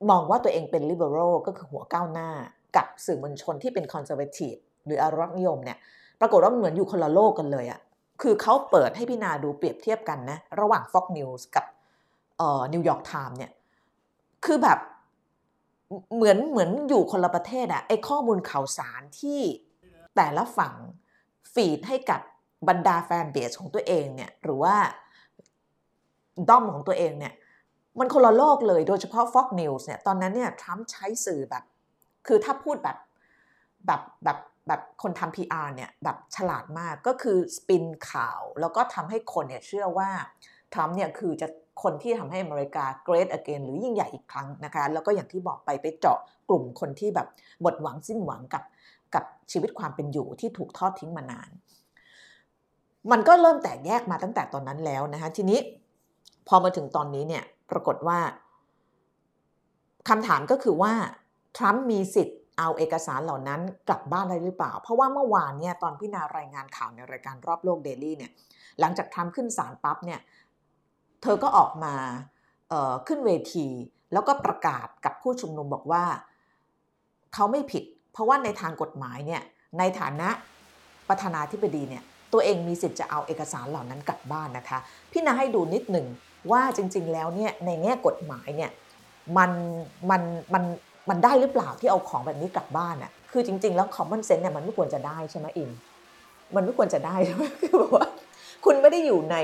[0.09, 2.29] มองว่าตัวเองเป็น liberal ก็คือหัวก้าวหน้า
[2.75, 5.77] กับสื่อมวลชนที่เป็น conservative หรืออารักนิยมเนี่ย
[6.19, 7.79] ปรากฏว่าเหมือนอยู่คนละโลกกันเลยอะ
[8.21, 11.65] คือเขาเปิดให้พี่นาดูเปรียบเทียบกันนะ ระหว่าง Fox News กับ
[12.37, 13.51] เอ่อ New York Times เนี่ย
[14.45, 14.79] คือแบบ
[16.15, 19.39] เหมือนเหมือนอยู่คนละประเทศอะไอข้อมูลข่าวสารที่
[20.15, 20.73] แต่ละฝั่ง
[21.53, 22.21] ฟีดให้กับ
[22.69, 24.75] บรรดาแฟนเบสของตัวเองเนี่ยหรือว่า
[26.49, 27.33] ด้อมของตัวเองเนี่ย
[27.99, 31.63] มันคนละโลกเลยโดยเฉพาะ Fox News เนี่ยตอนนั้นเนี่ยทรัมป์ใช้สื่อแบบ
[32.27, 32.97] คือถ้าพูดแบบ
[33.85, 40.09] แบบแบบแบบคนทำ PR เนี่ยแบบฉลาดมากก็คือสปินข่าว แล้วก็ทำให้คนเนี่ยเชื่อว่า
[40.73, 41.47] ทรัมป์เนี่ยคือจะ
[41.83, 47.27] คนที่ทำให้อเมริกา great again หรือยิ่งใหญ่อีกครั้งนะคะ แล้วก็อย่างที่บอกไปไปเจาะกลุ่มคนที่แบบ
[47.61, 48.63] หมดหวังสิ้นหวังกับ
[49.15, 51.49] กับชีวิตความเป็นอยู่ที่ถูกทอดทิ้งมานาน
[53.11, 55.59] มันก็เริ่มแตกแยกมาตั้งแต่ตอนนั้นแล้วนะคะทีนี้
[56.47, 58.19] พอมาถึงตอนนี้เนี่ยปรากฏว่า
[60.09, 60.93] คำถามก็คือว่า
[61.57, 68.31] ทรัมป์มีสิทธิ์เอาเอกสารเหล่านั้นกลับบ้านได้หรือเปล่า เพราะว่าเมื่อวานเนี่ยตอนพี่นารายงานข่าวในรายการรอบโลกเดลี่เนี่ย
[68.79, 70.19] หลังจากทรัมป์ขึ้นศาลปั๊บเนี่ย
[71.21, 71.93] เธอก็ออกมา
[73.07, 73.67] ขึ้นเวที
[74.13, 76.03] แล้วก็ประกาศกับผู้ชุมนุมบอกว่า
[77.33, 79.41] เขาไม่ผิด เพราะว่าในทางกฎหมายเนี่ย
[79.79, 80.29] ในฐานะ
[81.09, 82.03] ประธานาธิบดีเนี่ย
[82.33, 84.79] ตัวเองมีสิทธิ์จะเอาเอกสารเหล่านั้นกลับบ้านนะคะ
[85.11, 86.07] พี่นาให้ดูนิดหนึ่ง
[86.51, 88.71] ว่าจริง ๆ แล้วเนี่ยในแง่กฎหมายเนี่ย
[89.37, 89.51] มัน
[90.09, 90.21] มัน
[90.53, 90.63] มัน
[91.09, 95.69] มันได้หรือเปล่าที่เอาของแบบนี้กลับบ้านอะ่ะคือจริง ๆ แล้ว common sense เนี่ยมันไม่ควรจะได้ใช่ไหมอิน
[96.55, 98.05] มันไม่ควรจะได้ใช่ไหมคือแบบว่า
[98.65, 99.35] คุณไม่ได้อยู่ใน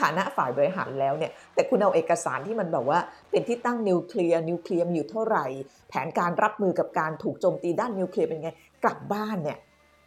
[0.00, 2.98] ฐานะฝ่ายบริหารแล้วเนี่ยแต่คุณเอาเอกสารที่มันแบบว่า
[3.30, 5.46] เป็นที่ตั้งนิวเคลียร์นิวเคลียร์อยู่เท่าไหร่
[5.88, 8.50] แผนการรับมือกับการถูกโจมตีด้านนิวเคลียร์เป็นไง
[8.84, 9.58] กลับบ้านเนี่ย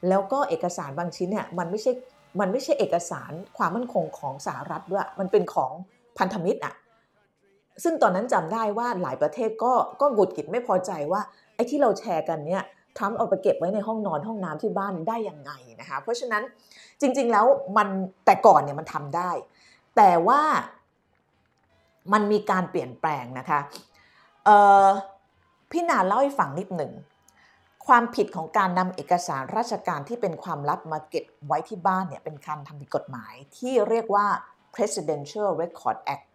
[0.09, 1.91] แล้วก็เอกสารบางชิ้นเนี่ยมันไม่ใช่
[2.39, 5.71] มันไม่ใช่เอกสารความมั่นคงของสหรัฐด้วยมันเป็นของ
[6.17, 6.73] พันธมิตรอะ
[7.83, 11.21] ซึ่งตอนนั้นจำได้ว่าหลายประเทศก็ก็หงุดหงิดไม่พอใจว่า
[11.55, 12.63] ไอ้ที่เราแชร์กันเนี่ย
[12.99, 16.43] ทำเอาไปเก็บไว้ในห้องนอนห้องน้ำที่บ้านได้ยังไงนะคะเพราะฉะนั้น
[17.01, 17.45] จริงๆแล้ว
[17.77, 17.87] มัน
[18.25, 19.31] แต่ก่อนเนี่ยมันทำได้
[19.95, 20.41] แต่ว่า
[22.13, 23.59] มันมีการเปลี่ยนแปลงนะคะ
[25.71, 26.93] พี่นาเล่าให้ฟังนิดหนึ่ง
[27.87, 34.25] ความผิดของการนำเอกสารราชการที่เป็นความลับมาเก็บไว้ที่บ้านเนี่ยเป็นการทำผิดกฎหมายที่เรียกว่า
[34.75, 36.25] Presidential Record Act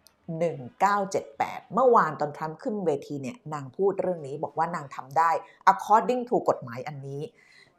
[1.01, 5.31] 1978 เมื่อวานตอนทรัมป์ขึ้นเวทีเนี่ยนางพูดเรื่องนี้บอกว่านางทำได้
[5.71, 7.21] according to กฎหมายอันนี้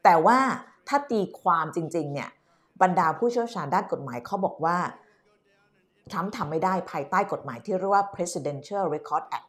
[0.05, 0.39] แต่ว่า
[0.89, 2.31] ถ้าตีความจริงๆเนี่ย
[2.83, 4.77] บรรดาผู้เชี่ยวชาญด้านกฎหมายเขาบอกว่า
[6.13, 9.49] ทรัมป์ทำไม่ได้ภายใต้กฎหมายที่เรียกว่า Presidential Record Act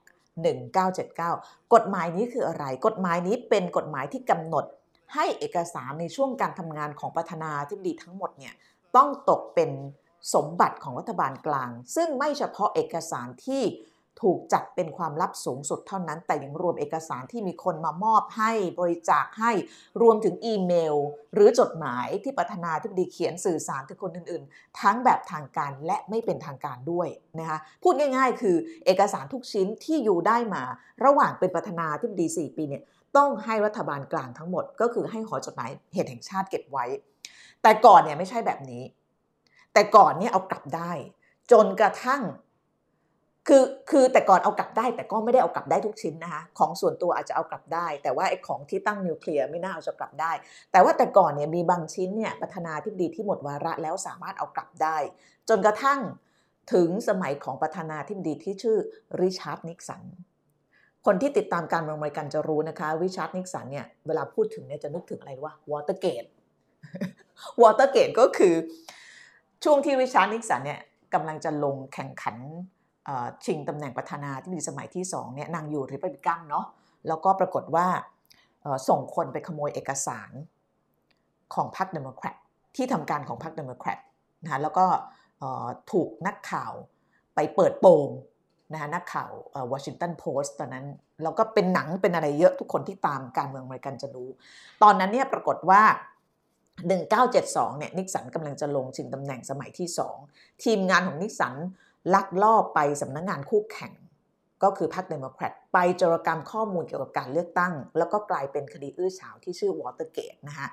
[0.85, 4.65] 1979 กฎหมายนี้คืออะไร กฎหมายนี้เป็นกฎหมายที่กำหนด
[5.13, 8.53] ให้เอกสารในช่วงการทำงานของประธานาธิบดีทั้งหมดเนี่ย
[8.95, 9.71] ต้องตกเป็น
[10.33, 13.63] สมบัติของรัฐบาลกลาง ซึ่งไม่เฉพาะเอกสารที่
[14.21, 19.51] ถูกจัดเป็นความลับสูงสุดเท่านั้น แต่ยังรวมเอกสารที่มีคนมามอบให้บริจาคให้
[20.01, 20.95] รวมถึงอีเมล
[21.33, 27.07] หรือจดหมายที่ประธานาธิบดีเขียนสื่อสารถึงคนอื่นๆ ทั้งแบบทางการและไม่เป็นทางการด้วย
[27.39, 28.55] นะคะพูดง่ายๆ คือ
[28.85, 30.63] เอกสารทุกชิ้นที่อยู่ได้มา
[31.05, 32.83] ระหว่างเป็นประธานาธิบดี 4 ปีเนี่ย
[33.17, 36.85] ต้องให้รัฐบาลกลางทั้งหมด ก็คือให้หอจดหมายเหตุแห่งชาติเก็บไว้
[37.61, 38.83] แต่ก่อนเนี่ยไม่ใช่แบบนี้
[39.73, 40.91] แต่ก่อนเนี่ยเอากลับได้
[41.51, 42.21] จนกระทั่ง
[43.49, 50.31] คือคือแต่ก่อนเอากลับได้แต่ก็ไม่ได้เอากลับได้ทุกชิ้นนะคะของส่วนตัวอาจจะเอากลับได้ แต่ว่าไอ้ของที่ตั้งนิวเคลียร์ไม่น่าเอาจะกลับได้
[50.71, 54.97] แต่ว่าแต่ก่อนเนี่ยมีบางชิ้นเนี่ยประธานาธิบดีที่หมดวาระแล้วสามารถเอากลับได้
[55.49, 55.99] จนกระทั่ง
[56.73, 58.77] ถึงสมัยของประธานาธิบดีที่ชื่อ
[59.21, 60.03] ริชาร์ดนิกสัน
[61.05, 66.25] คนที่ติดตามการเมืองอเมริกันจะรู้นะคะริชาร์ดนิกสันเนี่ยเวลาพูดถึงเนี่ยจะนึกถึงอะไรคะวอเตอร์เกต
[67.61, 68.55] วอเตอร์เกตก็คือ
[69.63, 70.81] ช่วงที่ริชาร์ดนิกสันเนี่ย
[71.13, 72.37] กำลังจะลงแข่งขัน
[73.45, 76.65] ชิงตำแหน่งประธานาธิบดีสมัยที่สองเนี่ยนางอยู่ริพับลิกันเนาะ
[77.07, 77.87] แล้วก็ปรากฏว่า
[78.89, 80.31] ส่งคนไปขโมยเอกสาร
[81.53, 82.35] ของพรรคเดโมแครต
[82.75, 83.99] ที่ทำการของพรรคเดโมแครต
[84.43, 84.85] นะแล้วก็
[85.91, 86.73] ถูกนักข่าว
[87.35, 88.09] ไปเปิดโปง
[88.73, 89.31] นะนักข่าว
[89.71, 90.85] วอชิงตันโพสต์ตอนนั้น
[91.23, 94.29] แล้วก็เป็นหนังเป็นอะไรเยอะทุกคนที่ตามการเมืองอเมริกันจะรู้
[94.83, 95.81] ตอนนั้นเนี่ยปรากฏว่า
[97.01, 99.87] 1972เนี่ยนิกสันกำลังจะลงชิงตำแหน่งสมัยที่
[100.25, 101.55] 2 ทีมงานของนิกสัน
[102.13, 103.93] ลักลอบไปสำนักงานคู่แข่ง
[104.63, 110.67] ก็คือพรรคเดโมแครตไปจรกรรมข้อมูลเกี่ยวกับการเลือกตั้ง แล้วก็กลายเป็นคดีอื้อฉาวที่ชื่อวอเตอร์เกตนะคะ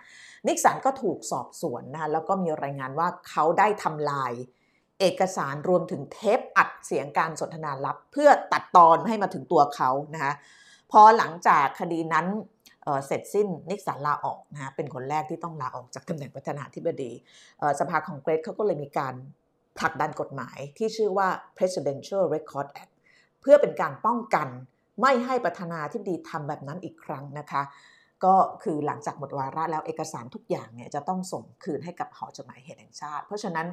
[0.47, 4.33] นิกสันก็ถูกสอบสวนนะคะแล้วก็มีรายงานว่าเขาได้ทำลาย
[5.01, 10.33] เอกสารรวมถึงเทปอัดเสียงการสนทนาลับ เพื่อตัดตอนให้มาถึงตัวเขานะคะ
[10.93, 12.27] พอหลังจากคดีนั้น
[13.07, 17.13] เสร็จสิ้นนิกสันลาออกนะเป็นคนแรกที่ต้องลาออกจากตำแหน่งประธานาธิบดี
[17.81, 19.15] สภาคองเกรสเขาก็เลยมีการ
[19.79, 22.95] ผลักดันกฎหมายที่ชื่อว่า Presidential Record Act
[23.41, 24.49] เพื่อเป็นการป้องกัน
[25.01, 27.63] ไม่ให้ประธานาธิบดีทำแบบนั้นอีกครั้งนะคะ
[28.25, 33.67] ก็คือหลังจากหมดวาระแล้วเอกสารทุกอย่างเนี่ยจะต้องส่งคืนให้กับหอจดหมายเหตุแห่งชาติ เพราะฉะนั้น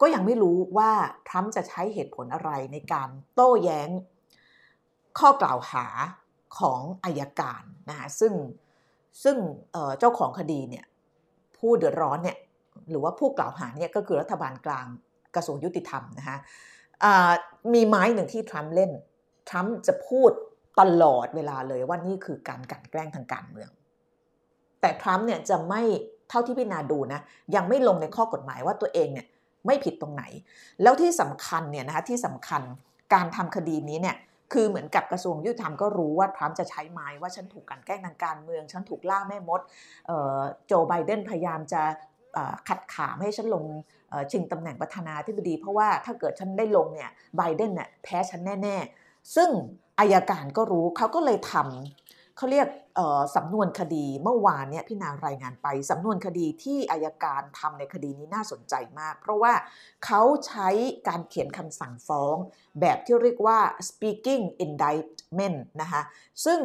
[0.00, 0.90] ก็ยังไม่รู้ว่า
[1.28, 3.88] ทรัมป์จะใช้เหตุผลอะไรในการโต้แย้ง
[5.18, 5.86] ข้อกล่าวหา
[6.58, 8.32] ของอายการนะคะซึ่ง
[9.22, 9.36] ซึ่ง
[9.98, 10.84] เจ้าของคดีเนี่ย
[11.56, 12.36] ผู้เดือดร้อนเนี่ย
[12.90, 14.86] หรือว่าผู้กล่าวหาเนี่ยก็คือรัฐบาลกลาง
[15.34, 16.38] กระทรวงยุติธรรมนะคะ
[17.74, 18.90] มีไม้หนึ่งที่ทรัมป์เล่น
[19.48, 20.30] ทรัมป์จะพูด
[20.80, 23.70] ตลอดเวลาเลยว่านี่คือการกันแกล้งทางการเมือง
[24.80, 25.82] แต่ทรัมป์เนี่ยจะไม่
[26.28, 27.20] เท่าที่พี่นาดูนะ
[27.54, 29.26] ยังไม่ลงในข้อกฎหมายว่าตัวเองเนี่ย
[29.66, 30.24] ไม่ผิดตรงไหน
[30.82, 32.62] แล้วที่สำคัญเนี่ยนะคะที่สำคัญ
[33.14, 34.16] การทำคดีนี้เนี่ย
[34.52, 39.60] คือเหมือนกับกระทรวงยุติธรรมก็รู้ว่าทรัมป์จะใช้ไม้ว่าฉันถูกกันแกล้งทางการเมือง ฉันถูกล่าแม่มด
[40.66, 41.82] โจไบเดนพยายามจะ
[42.68, 43.64] ขัดขามให้ฉันลง
[44.30, 49.50] ชิงตำแหน่งประธานาธิบดี เพราะว่าถ้าเกิดฉันได้ลงเนี่ยไบเดนเนี่ยแพ้ฉันแน่ ๆ ซึ่ง
[50.00, 52.68] อายการก็รู้เขาก็เลยทำเขาเรียก
[53.36, 59.52] สำนวนคดีเมื่อวานเนี่ยพี่นารายงานไปสำนวนคดีที่อายการทำในคดีนี้น่าสนใจมาก เพราะว่า
[60.04, 60.68] เขาใช้
[61.08, 62.36] การเขียนคำสั่งฟ้อง
[62.80, 66.02] แบบที่เรียกว่า speaking indictment นะคะ
[66.44, 66.60] ซึ่ง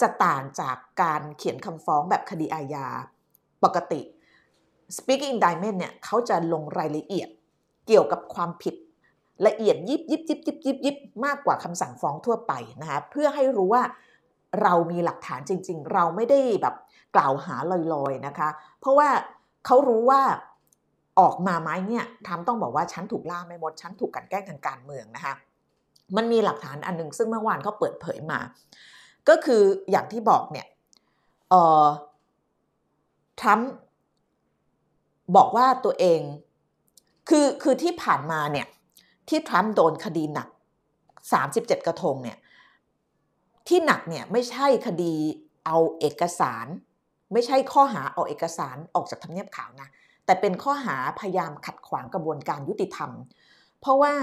[0.00, 2.86] จะต่างจากการเขียนคำฟ้องแบบคดีอาญา
[3.64, 4.00] ปกติ
[4.96, 7.28] speaking indictment เนี่ยเขาจะลงรายละเอียด
[7.86, 8.74] เกี่ยวกับความผิด
[9.46, 13.82] ละเอียดยิบยิบยิบยิบยิบยิบมากกว่าคำสั่งฟ้องทั่วไปนะคะเพื่อให้รู้ว่า
[14.62, 16.74] เรามีหลักฐานจริง ๆ เราไม่ได้แบบ
[17.14, 17.56] กล่าวหา
[17.94, 18.48] ลอยๆนะคะ
[18.80, 19.08] เพราะว่า
[19.66, 20.22] เขารู้ว่า
[21.20, 25.34] ออกมาไหมเนี่ยทำต้องบอกว่าฉันถูกล่าไม่หมดฉันถูกกันแกล้งทางการเมืองนะคะ
[26.16, 28.40] มันมีหลักฐานอันหนึ่งซึ่งเมื่อวานเขาเปิดเผยมา
[29.28, 30.66] ก็คืออย่างที่บอกเนี่ย
[31.52, 31.86] ออ
[33.40, 33.72] ทรัมป์
[35.36, 36.20] บอกว่าตัวเอง
[37.28, 38.66] คือคือที่ผ่านมาเนี่ย
[39.28, 40.48] ที่ทรัมป์โดนคดีหนัก
[41.16, 42.38] 37 กระทงเนี่ย
[43.68, 45.14] ที่หนักเนี่ยไม่ใช่คดี
[45.66, 46.66] เอาเอกสาร
[47.32, 49.88] ไม่ใช่ข้อหาเอาเอกสารออกจากทำเนียบขาวนะ
[50.24, 53.10] แต่เป็นข้อหาพยายามขัดขวางกระบวนการยุติธรรม
[53.80, 54.14] เพราะว่า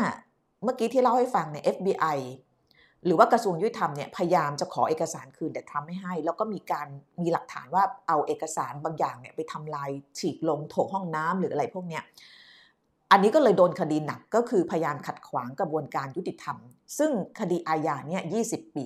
[0.64, 2.18] เมื่อกี้ที่เล่าให้ฟังเนี่ย FBI
[3.06, 6.88] หรือว่ากระทรวงยุติธรรมเนี่ยพยายามจะขอเอกสารคืนแต่ทำไม่ให้ แล้วก็มีการ
[7.22, 9.90] มีหลักฐานว่าเอาเอกสารบางอย่างเนี่ยไปทำลาย
[10.20, 12.04] ฉีกลงโถห้องน้ำหรืออะไรพวกเนี้ย
[13.12, 16.58] อันนี้ก็เลยโดนคดีหนักก็คือพยายามขัดขวางกระบวนการยุติธรรม
[16.98, 18.86] ซึ่งคดีอาญาเนี่ย20ปี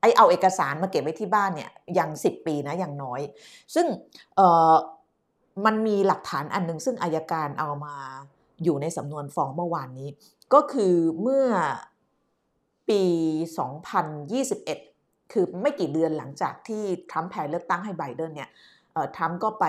[0.00, 3.20] ไอเอาเอกสารมาเก็บไว้ที่บ้านเนี่ยยังสิบปีนะอย่างน้อย
[3.74, 3.86] ซึ่ง
[5.64, 7.94] มันมีหลักฐานอันหนึ่งซึ่งอายการเอามา
[8.64, 10.08] อยู่ในสำนวนฟ้องเมื่อวานนี้
[10.54, 11.46] ก็คือเมื่อ
[12.90, 13.02] ปี
[13.92, 18.50] 2021 คือไม่กี่เดือนหลังจากที่ทรัมป์แพ้เลือกตั้งให้ไบเดนเนี่ย
[19.16, 19.64] ทรัมป์ก็ไป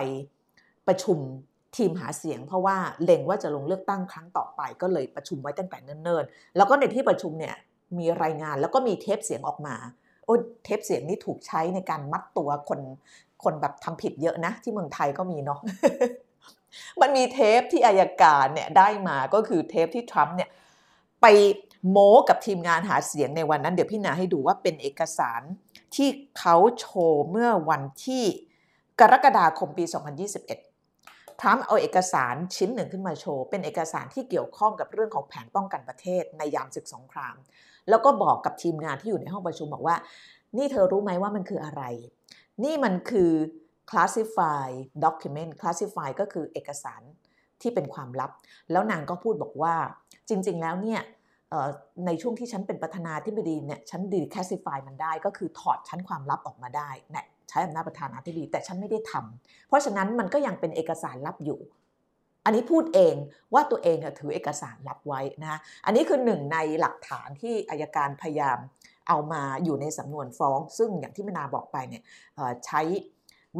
[0.88, 1.18] ประชุม
[1.78, 7.56] ทีมหาเสียง เพราะว่าเล็งว่าจะลงเลือกตั้งครั้งต่อไปก็เลยประชุมไว้ตั้งแต่เนิ่นๆ แล้วก็ในที่ประชุมเนี่ย
[8.00, 9.76] มีรายงานแล้วก็มีเทปเสียงออกมา
[10.26, 12.80] โอ้เทปเสียงนี่ถูกใช้ในการมัดตัวคน
[13.44, 15.60] คนแบบทำผิดเยอะนะ ที่เมืองไทยก็มีเนาะ
[17.02, 20.50] มันมีเทปที่อายการเนี่ยได้มาก็คือเทปที่ทรัมป์เนี่ย
[21.22, 21.26] ไป
[21.90, 25.42] โม้กับทีมงานหาเสียงในวันนั้น เดี๋ยวพี่นาให้ดูว่าเป็นเอกสาร
[25.96, 28.24] ที่เขาโชว์เมื่อวันที่
[29.00, 29.84] กรกฎาคมปี
[30.68, 37.36] 2021ทรัมป์เอาเอกสารชิ้นหนึ่งขึ้นมาโชว์ เป็นเอกสารที่เกี่ยวข้องกับเรื่องของแผนป้องกันประเทศในยามศึกสงคราม
[37.90, 39.96] แล้วก็บอกกับทีมงานที่อยู่ในห้องประชุมบอกว่า
[40.58, 41.84] นี่เธอรู้ไหมว่ามันคืออะไร
[42.64, 43.32] นี่มันคือ
[43.92, 44.68] classify
[45.06, 47.02] document classify ก็คือเอกสาร
[47.62, 48.32] ที่เป็นความลับ
[48.72, 49.76] แล้วนางก็พูดบอกว่า
[50.30, 51.02] จริง ๆ แล้วเนี่ย
[52.06, 61.60] ในช่วงที่ฉันเป็นประธานาธิบดีเนี่ยฉันดีแคสซิฟายมันได้ก็คือถอดชั้นความลับออกมาได้เนี่ยใช้อำนาจประธานาธิบดีแต่ฉันไม่ได้ทำเพราะฉะนั้นมันก็ยังเป็นเอกสารลับอยู่
[62.46, 63.16] อันนี้พูดเอง
[63.54, 68.58] ว่าตัวเองถือเอกสารลับไว้นะอันนี้คือหนึ่งในหลักฐานที่อายการพยายาม
[69.08, 72.04] เอามาอยู่ในสำนวนฟ้อง ซึ่งอย่างที่มนาบอกไปเนี่ย
[72.66, 72.82] ใช้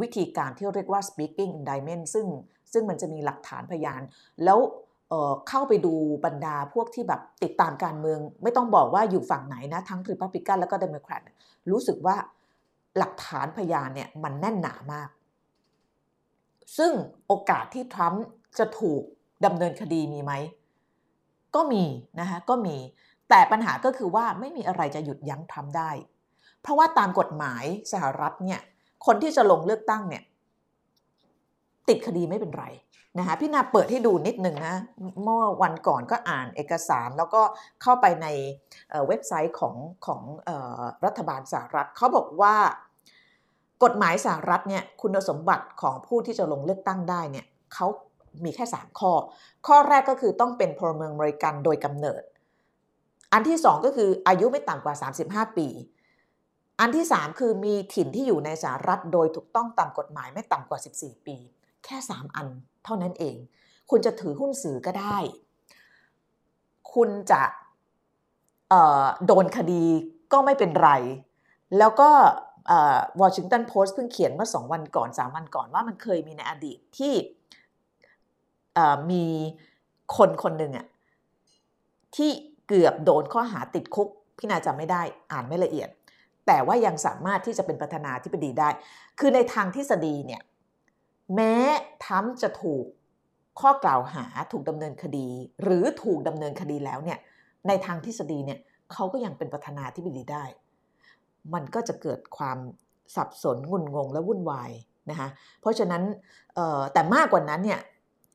[0.00, 2.26] วิธีการที่เรียกว่า speaking indictment ซึ่ง
[2.72, 4.02] ซึ่งมันจะมีหลักฐานพยาน
[4.44, 4.58] แล้ว
[5.48, 5.94] เข้าไปดู
[6.24, 11.22] บรรดาพวกที่แบบติดตามการเมือง ไม่ต้องบอกว่าอยู่ฝั่งไหนนะ ทั้งริพับลิกันแล้วก็เดโมแครต
[11.70, 12.16] รู้สึกว่า
[12.98, 15.08] หลักฐานพยานเนี่ยมันแน่นหนามาก
[16.78, 16.92] ซึ่ง
[17.26, 18.24] โอกาสที่ทรัมป์
[18.58, 19.02] จะถูก
[19.44, 20.32] ดำเนินคดีมีไหม
[21.54, 21.84] ก็มี
[22.20, 22.76] นะคะก็มี
[23.28, 25.90] แต่ปัญหาก็คือว่าไม่มีอะไรจะหยุดยั้งทรัมป์ได้
[26.60, 28.60] เพราะว่าตามกฎหมายสหรัฐเนี่ย
[29.06, 30.22] คนที่จะลงเลือกตั้งเนี่ย
[31.88, 32.64] ติดคดีไม่เป็นไร
[33.18, 34.76] นะคะพี่นาเปิดให้ดูนิดหนึ่งนะ
[35.22, 37.42] เมื่อวันก่อนก็อ่านเอกสารแล้วก็
[37.82, 38.26] เข้าไปใน
[39.06, 39.74] เว็บไซต์ของ
[40.06, 40.20] ของ
[41.04, 42.54] รัฐบาลสหรัฐเขาบอกว่า
[43.84, 47.86] กฎหมายสหรัฐเนี่ยคุณสมบัติของผู้ที่จะลงเลือกตั้งได้เนี่ยเขา
[48.44, 49.12] มีแค่ 3 ข้อ
[49.66, 52.22] ข้อแรกก็คือต้องเป็นพลเมืองอเมริกันโดยกำเนิด
[53.32, 54.94] อันที่ 2 ก็คืออายุไม่ต่ำกว่า
[55.50, 55.68] 35 ปี
[56.80, 61.36] อันที่ 3 คือมีถิ่นที่อยู่ในสหรัฐโดยถูกต้องตามกฎหมายไม่ต่ำกว่า 14 ปี
[61.84, 62.48] แค่ 3 อัน
[62.84, 63.36] เท่านั้นเอง
[63.90, 65.18] คุณจะถือหุ้นสื่อก็ได้
[66.94, 67.42] คุณจะ
[69.26, 69.84] โดนคดี
[70.32, 70.90] ก็ไม่เป็นไร
[71.78, 72.10] แล้วก็
[73.20, 77.14] วอชิงตันโพสต์เพิ่งเขียนเมื่อสองวันก่อนสามวันก่อนว่ามันเคยมีในอดีตที่
[79.10, 79.24] มี
[80.16, 80.86] คนคนหนึ่งอะ
[82.16, 82.30] ที่
[82.68, 85.88] เกือบโดนข้อหาติดคุก พี่นาจำไม่ได้อ่านไม่ละเอียด
[86.46, 88.68] แต่ว่ายังสามารถที่จะเป็นประธานาธิบดีได้
[89.18, 90.42] คือในทางทฤษฎีเนี่ย
[91.34, 91.54] แม้
[92.06, 92.84] ทั้มจะถูก
[93.60, 95.28] ข้อกล่าวหาถูกดำเนินคดี
[95.62, 97.18] หรือถูกดำเนินคดีแล้วเนี่ย
[97.68, 98.58] ในทางทฤษฎีเนี่ย
[98.92, 100.44] เขาก็ยังเป็นประธานาธิบดีได้
[101.54, 102.58] มันก็จะเกิดความ
[103.16, 104.70] สับสนงุนงงและวุ่นวาย
[105.10, 105.28] นะคะ
[105.60, 106.02] เพราะฉะนั้น
[106.92, 107.80] แต่มากกว่านั้นเนี่ย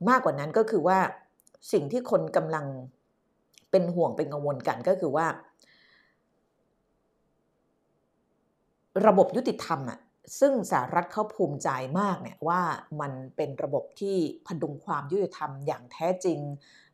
[0.09, 0.99] มากกว่านั้นก็คือว่า
[1.73, 2.65] สิ่งที่คนกำลัง
[3.71, 5.27] เป็นห่วงเป็นกังวลกันก็คือว่า
[9.07, 9.99] ระบบยุติธรรมอะ
[10.39, 12.61] ซึ่งสหรัฐเขาภูมิใจมากเนี่ยว่า
[13.01, 16.39] มันเป็นระบบที่พดุงความยุติธรรมอย่างแท้จริง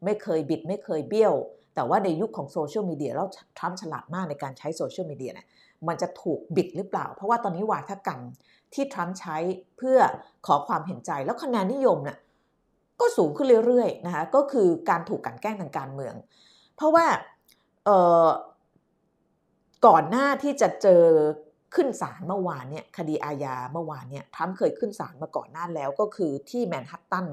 [0.04, 1.34] ไม่เคยบิดไม่เคยเบี้ยว
[1.76, 5.48] แต่ว่าในยุคของโซเชียลมีเดียแล้วทรัมป์ฉลาดมากในการใช้โซเชียลมีเดียเนี่ย
[5.88, 8.22] มันจะถูกบิดหรือเปล่า เพราะว่าตอนนี้วาทกรรม
[8.74, 9.38] ที่ทรัมป์ใช้
[9.78, 9.98] เพื่อ
[10.46, 12.18] ขอความเห็นใจแล้วคะแนนนิยมเนี่ย
[13.00, 16.16] ก็สูงขึ้นเรื่อยๆนะคะก็คือการถูกกันแกล้งทางการเมือง
[16.76, 17.06] เพราะว่า
[19.88, 21.04] ก่อนหน้าที่จะเจอ
[21.76, 27.28] ขึ้นศาลเมื่อวานเนี่ยคดีอาญาเมื่อวานเนี่ยทรัมเคยขึ้นศาลมาก่อนหน้าแล้วก็คือที่แมนฮัตตัน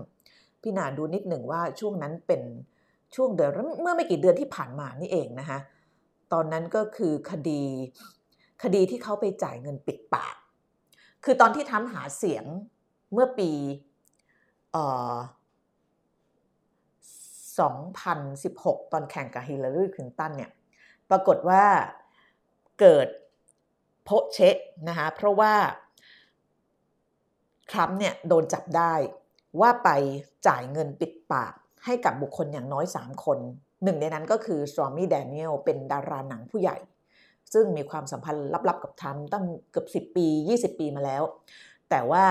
[0.62, 2.42] พี่นาดูนิดหนึ่งว่าช่วงนั้นเป็น
[3.14, 5.58] ช่วงเดือนเมื่อไม่กี่เดือนที่ผ่านมานี่เองนะคะ
[6.32, 7.62] ตอนนั้นก็คือคดี
[8.62, 10.36] คดีที่เขาไปจ่ายเงินปิดปาก
[11.24, 12.44] คือตอนที่ทำหาเสียง
[13.12, 13.50] เมื่อปี
[14.72, 15.16] เอ่อ
[17.60, 20.50] 2016 ตอนแข่งกับฮิลลารีคลินตันเนี่ย
[21.10, 21.64] ปรากฏว่า
[22.80, 23.08] เกิด
[24.04, 24.56] โพเชะ
[24.88, 25.52] นะคะเพราะว่า
[27.70, 28.94] ทรัมป์เนี่ยโดนจับได้
[29.60, 29.88] ว่าไป
[30.46, 31.52] จ่ายเงินปิดปาก
[31.84, 33.38] ให้กับบุคคลอย่างน้อย 3 คน
[33.84, 36.76] หนึ่งในนั้นก็คือสตรอมี่แดเนียลเป็นดาราหนังผู้ใหญ่
[37.52, 41.22] ซึ่งมีความสัมพันธ์ลับๆกับทรัมป์ตั้งเกือบ 10 ปี 20 ปีมาแล้ว
[41.90, 42.24] แต่ว่า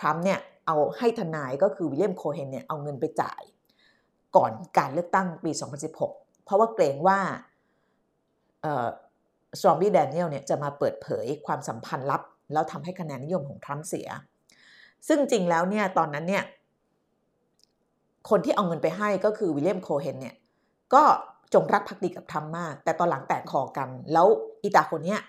[0.00, 3.42] ทรัมป์เนี่ยเอาให้ทนายก็คือวิลเลียมโคเฮนเนี่ยเอาเงินไปจ่าย
[4.36, 5.50] ก่อนการเลือกตั้งปี
[5.98, 7.18] 2016 เพราะว่าเกรงว่า
[9.58, 14.08] สตอร์มี่แดเนียลส์เนี่ยจะมาเปิดเผยความสัมพันธ์ลับ แล้วทำให้คะแนนนิยมของทรัมป์เสีย
[15.08, 16.44] ซึ่งจริงแล้วเนี่ยตอนนั้นเนี่ย
[18.30, 20.36] คนที่เอาเงินไปให้ก็คือวิลเลียมโคเฮนเนี่ย
[20.94, 21.02] ก็
[21.54, 24.26] จงรักภักดีกับทรัมป์มาก แต่ตอนหลังแตกคอกัน แล้ว
[24.62, 25.20] อีตาคนเนี้ย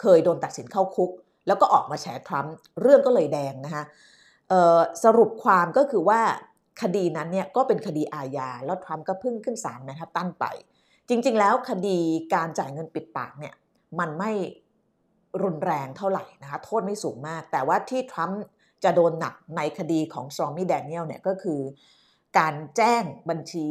[0.00, 1.10] เคยโดนตัดสินเข้าคุก
[1.46, 3.84] แล้วก็ออกมาแฉทรัมป์เรื่องก็เลยแดงนะคะ
[5.04, 6.20] สรุปความก็คือว่า
[6.82, 10.44] คดีนั้นเนี่ยก็เป็นคดีอาญาแล้วทรัมป์ก็พิ่งขึ้นศาลแมนฮัตตันไป
[11.08, 11.98] จริง ๆ แล้วคดี
[12.34, 13.54] การจ่ายเงินปิดปากเนี่ย
[14.00, 14.32] มันไม่
[15.42, 18.40] รุนแรงเท่าไหร่นะคะโทษไม่สูงมาก แต่ว่าที่ทรัมป์
[18.84, 21.60] จะโดนหนักในคดีของซอมมี่แดเนียลเนี่ยก็คือ
[22.38, 23.68] การแจ้งบัญชี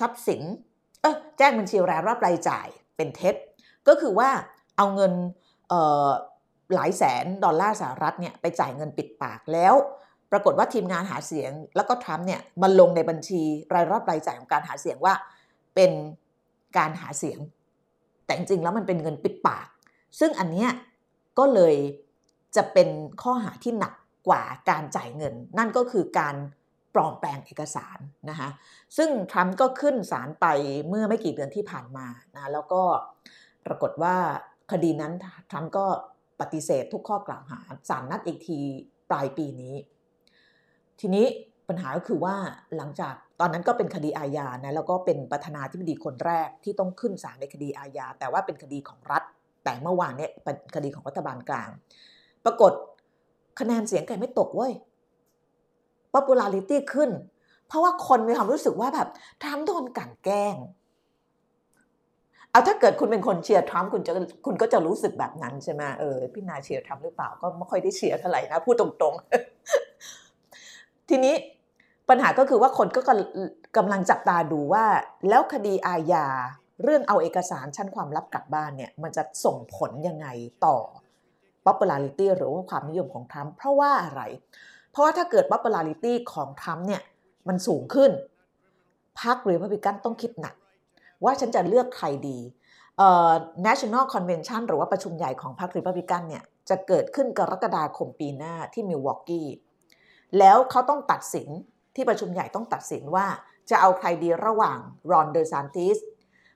[0.00, 0.42] ทรัพย์สิน
[1.02, 3.34] เออแจ้งบัญชีรายรับรายจ่ายเป็นเท็จ
[3.88, 4.30] ก็คือว่า
[4.76, 5.12] เอาเงิน
[6.74, 9.74] หลายแสนดอลลาร์สหรัฐเนี่ยไปจ่ายเงินปิดปากแล้ว
[10.32, 13.42] ปรากฏว่าทีมงานหาเสียง แล้วก็ทรัมป์เนี่ยมาลงในบัญชี
[13.74, 15.14] รายรับรายจ่ายของการหาเสียงว่า
[15.74, 15.92] เป็น
[16.78, 17.38] การหาเสียง
[18.30, 19.66] แต่จริงๆแล้วมันเป็นเงินปิดปาก
[20.20, 20.70] ซึ่งอันเนี้ย
[21.38, 21.74] ก็เลย
[22.56, 22.88] จะเป็น
[23.22, 23.94] ข้อหาที่หนัก
[24.28, 26.36] กว่าการจ่ายเงิน นั่นก็คือการ
[26.94, 27.98] ปลอมแปลงเอกสาร
[28.30, 28.48] นะคะ
[28.96, 30.46] ซึ่งทรัมป์ก็ขึ้นศาลไป
[30.88, 32.82] เมื่อไม่กี่เดือนที่ผ่านมานะแล้วก็
[33.66, 34.16] ปรากฏว่า
[34.72, 35.12] คดีนั้น
[35.50, 35.86] ทรัมป์ก็
[36.40, 38.58] ปฏิเสธทุกข้อกล่าวหาศาลนัดอีกที
[39.10, 39.74] ปลายปีนี้
[41.00, 41.26] ทีนี้
[41.68, 42.36] ปัญหาก็คือว่า
[42.76, 49.22] หลังจาก ตอนนั้นก็เป็นคดีอาญานะแล้วก็เป็นประธานาธิบดีคนแรกที่ต้องขึ้นศาลในคดีอาญา แต่ว่าเป็นคดีของรัฐ
[49.64, 51.70] แต่เมื่อวานเนี่ยเป็นคดีของรัฐบาลกลาง
[52.44, 52.72] ปรากฏ
[53.60, 54.72] คะแนนเสียงแกไม่ตกเว้ย
[56.14, 57.10] popularity ขึ้น
[57.66, 59.08] เพราะว่าคนมีความรู้สึกว่าแบบ
[59.42, 60.56] ทรัมป์โดนกลั่นแกล้ง
[62.50, 64.12] เอาถ้าเกิดคุณเป็นคนเชียร์ทรัมป์คุณจะ
[64.46, 71.34] คุณก็จะรู้สึกแบบนั้นใช่ไหมเออพี่นาเชียร์ทรัมป์หรือเปล่าก็ไม่ค่อยได้เชียร์เท่าไหร่นะพูดตรงๆ ทีนี้
[72.10, 73.00] ปัญหาก็คือว่าคนก็
[73.76, 74.84] กำลังจับตาดูว่า
[75.28, 76.26] แล้วคดีอาญา
[76.82, 80.26] เรื่องเอาเอกสารชั้นความลับกลับบ้านเนี่ยมันจะส่งผลยังไง
[80.66, 80.76] ต่อ
[81.66, 84.22] popularity หรือว่าความนิยมของทรัมป์เพราะว่าอะไร
[84.90, 87.02] เพราะว่าถ้าเกิด popularity ของทรัมป์เนี่ย
[87.48, 88.10] มันสูงขึ้น
[89.20, 90.54] พรรครีพับลิกันต้องคิดหนัก
[91.24, 92.38] ว่าฉันจะเลือกใครดี
[93.66, 99.48] National Convention หรือว่าประชุมใหญ่ของพรรครีพับลิกันเนี่ยจะเกิดขึ้นกรกฎาคมปีหน้าที่มิลวอกกี้
[100.38, 101.48] แล้วเขาต้องตัดสิน
[101.94, 103.26] ที่ประชุมใหญ่ต้องตัดสินว่า
[103.70, 104.78] จะเอาใครดีระหว่าง
[105.10, 105.96] รอนเดอร์ซานติส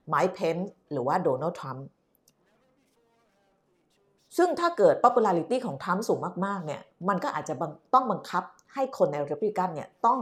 [0.08, 0.56] ไมค์เพน
[0.92, 1.86] หรือว่าโดนัลด์ทรัมป์
[4.36, 7.54] ซึ่งถ้าเกิด popularity ของทรัมป์สูงมากๆเนี่ยมันก็อาจจะ
[7.94, 10.20] ต้องบังคับให้คนในรีพับลิกันเนี่ยต้อง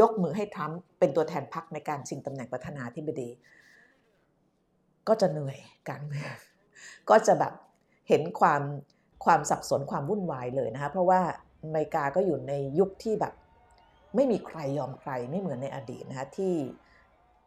[0.00, 3.28] ยกมือให้ทรัมป์เป็นตัวแทนพรรคในการชิงตำแหน่งประธานาธิบดี
[5.08, 6.30] ก็จะเหนื่อยการเมือง
[7.10, 7.52] ก็จะแบบ
[8.08, 8.62] เห็นความ
[9.24, 11.20] ความสับสนความวุ่นวายเลยนะคะเพราะว่า
[11.62, 13.34] อเมริกาก็อยู่ในยุคที่แบบ
[14.14, 16.54] ไม่มีใครยอมใครไม่เหมือนในอดีตนะคะที่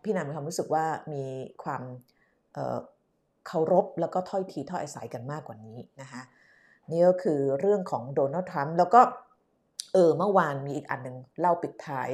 [0.04, 1.24] พี่นามีความรู้สึกว่ามี
[1.64, 1.84] ความ
[3.48, 6.22] เคารพแล้วก็ถ้อยทีถ้อยอาศัยกันมากกว่านี้นะคะ
[6.92, 9.02] นี่ก็คือเรื่องของโดนัลด์ทรัมป์แล้วก็
[9.94, 12.10] เออเมื่อวานมีอีกอันหนึ่งเล่าปิดท้าย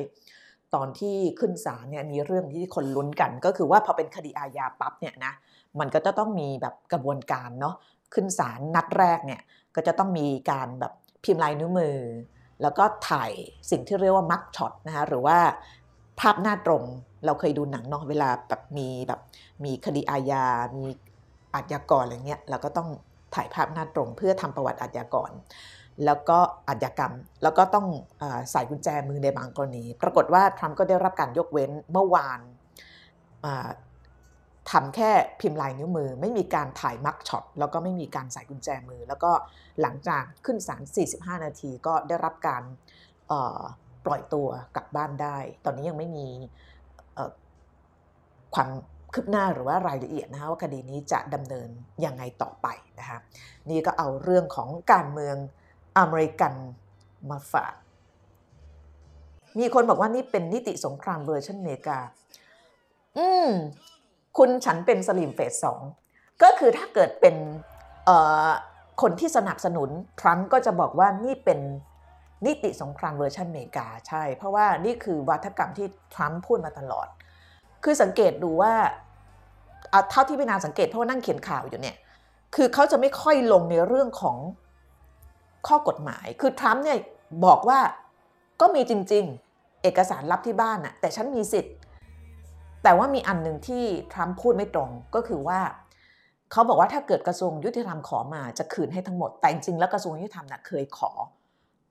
[0.74, 5.34] ตอนที่ขึ้นศาลเนี่ยมีเรื่องที่คนลุ้นกัน ก็คือว่าพอเป็นคดีอาญาปั๊บเนี่ยนะ
[5.80, 7.76] มันก็จะต้องมีแบบกระบวนการเนาะ
[8.14, 9.42] ขึ้นศาลนัดแรกเนี่ย
[9.76, 10.94] ก็จะต้องมีการแบบ
[11.24, 11.98] พิมพ์ลายนิ้วมือ
[12.62, 13.32] แล้วก็ถ่าย
[13.72, 15.38] สิ่งที่เรียกว่ามักช็อตนะคะหรือว่า
[16.20, 16.84] ภาพหน้าตรง
[17.26, 19.20] เราเคยดูหนังเนาะเวลาแบบมีแบบ
[19.64, 20.46] มีคดีอาญา
[20.78, 20.86] มี
[21.54, 22.90] อาชญากรอะไรเงี้ยเราก็ต้อง
[23.36, 25.32] ถ่ายภาพหน้าตรง เพื่อทำประวัติอาชญากร
[26.06, 26.38] แล้วก็
[26.68, 27.88] อาชญากรรม แล้วก็ต้อง
[28.22, 32.40] อใส่กุญแจมือในบางกรณี ปรากฏว่าทรัมป์ก็ได้รับการยกเว้นเมื่อวาน
[34.72, 39.32] ทำแค่พิมพ์ลายนิ้วมือ ไม่มีการถ่ายมักช็อตแล้วก็ไม่มีการใส่กุญแจมือ แล้วก็
[39.82, 40.82] หลังจากขึ้นศาล
[41.14, 42.64] 45 นาทีก็ได้รับการ
[44.06, 46.28] ปล่อยตัวกลับบ้านได้ ตอนนี้ยังไม่มี
[48.56, 48.70] ความ
[49.14, 51.70] คืบหน้าหรือว่ารายละเอียดนะคะว่าคดีนี้จะดำเนิน
[52.06, 52.68] ยังไงต่อไป
[53.00, 53.20] นะคะ
[53.70, 55.36] นี่ก็เอาเรื่องของการเมือง
[55.98, 56.54] อเมริกัน
[57.30, 57.74] มาฝาก
[59.60, 62.00] มีคนบอกว่านี่เป็นนิติสงครามเวอร์ชันเมกา
[63.18, 63.50] อืม
[64.38, 65.80] คุณฉันเป็นสลิ่มเฟสสอง
[66.42, 67.36] ก็คือถ้าเกิดเป็น
[69.02, 71.60] คนที่สนับสนุนทรัมป์ก็จะบอกว่านี่เป็น
[72.46, 77.08] นิติสงครามเวอร์ชันเมกาใช่ เพราะว่านี่คือวาทกรรมที่ทรัมป์พูดมาตลอด
[77.84, 78.74] คือสังเกตดูว่า
[80.10, 81.98] เท่าที่พี่นาสังเกตเพราะว่านั่งเขียนข่าวอยู่เนี่ย
[82.56, 84.38] คือเขาจะไม่ค่อยลงในเรื่องของ
[85.68, 86.98] ข้อกฎหมาย คือทรัมป์เนี่ย
[87.46, 87.80] บอกว่า
[88.62, 89.24] ก็มีจริง
[89.54, 91.76] ๆ เอกสารลับที่บ้านน่ะแต่ฉันมีสิทธิ์
[92.84, 95.60] แต่ว่ามีอันหนึ่งที่ทรัมป์พูดไม่ตรงก็คือว่า
[96.52, 101.12] เขาบอกว่าถ้าเกิดกระทรวงยุติธรรมขอมาจะคืนให้ทั้งหมด แต่จริงแล้วกระทรวงยุติธรรมน่ะเคยขอ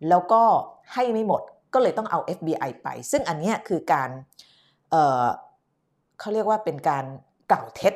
[0.09, 0.43] แล้วก็
[0.95, 1.43] ให้ไม่หมด
[1.74, 4.11] ก็เลยต้องเอา FBI ไป ซึ่งอันนี้คือการ
[4.91, 7.05] เเขาเรียกว่าเป็นการ
[7.51, 7.95] กล่าวเท็จ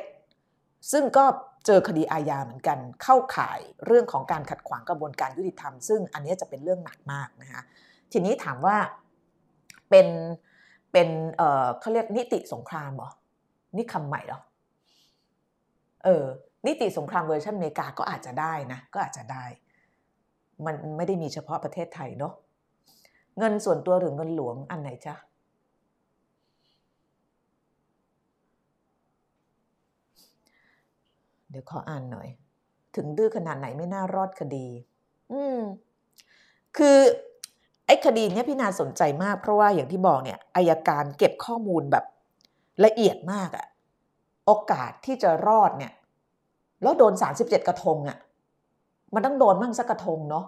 [0.91, 1.25] ซึ่งก็
[1.65, 7.61] เจอคดีอาญาเหมือนกัน เข้าข่ายเรื่องของการขัดขวางกระบวนการยุติธรรม ซึ่งอันนี้จะเป็นเรื่องหนักมากนะคะ
[8.11, 8.77] ทีนี้ถามว่า
[9.89, 10.07] เป็น
[10.93, 13.09] เป็นเออเขาเรียกนิติสงครามเหรอ
[13.75, 14.39] นี่คำใหม่เหรอ
[16.03, 16.25] เออ
[16.67, 19.45] นิติสงครามเวอร์ชันอเมริกาก็อาจจะได้นะ ก็อาจจะได้
[20.65, 22.33] มันไม่ได้มีเฉพาะประเทศไทยเนาะ
[23.37, 25.15] เงินส่วนตัวหรือเงินหลวงอันไหนจ๊ะ
[31.49, 32.27] เดี๋ยวขออ่านหน่อย
[32.95, 34.67] ถึงดื้อขนาดไหนไม่น่ารอดคดี
[35.31, 35.59] อืม
[36.77, 36.97] คือ
[37.85, 42.05] ไอ้คดีนี้พี่นาสนใจมากเพราะว่าอย่างที่บอกเนี่ยอายการเก็บข้อมูลแบบ
[42.85, 43.65] ละเอียดมากอะ
[44.45, 45.93] โอกาสที่จะรอดเนี่ย
[46.81, 48.17] แล้วโดน 37 กระทงอะ
[49.13, 50.45] มันต้องโดนมั่งสักกระทงเนาะ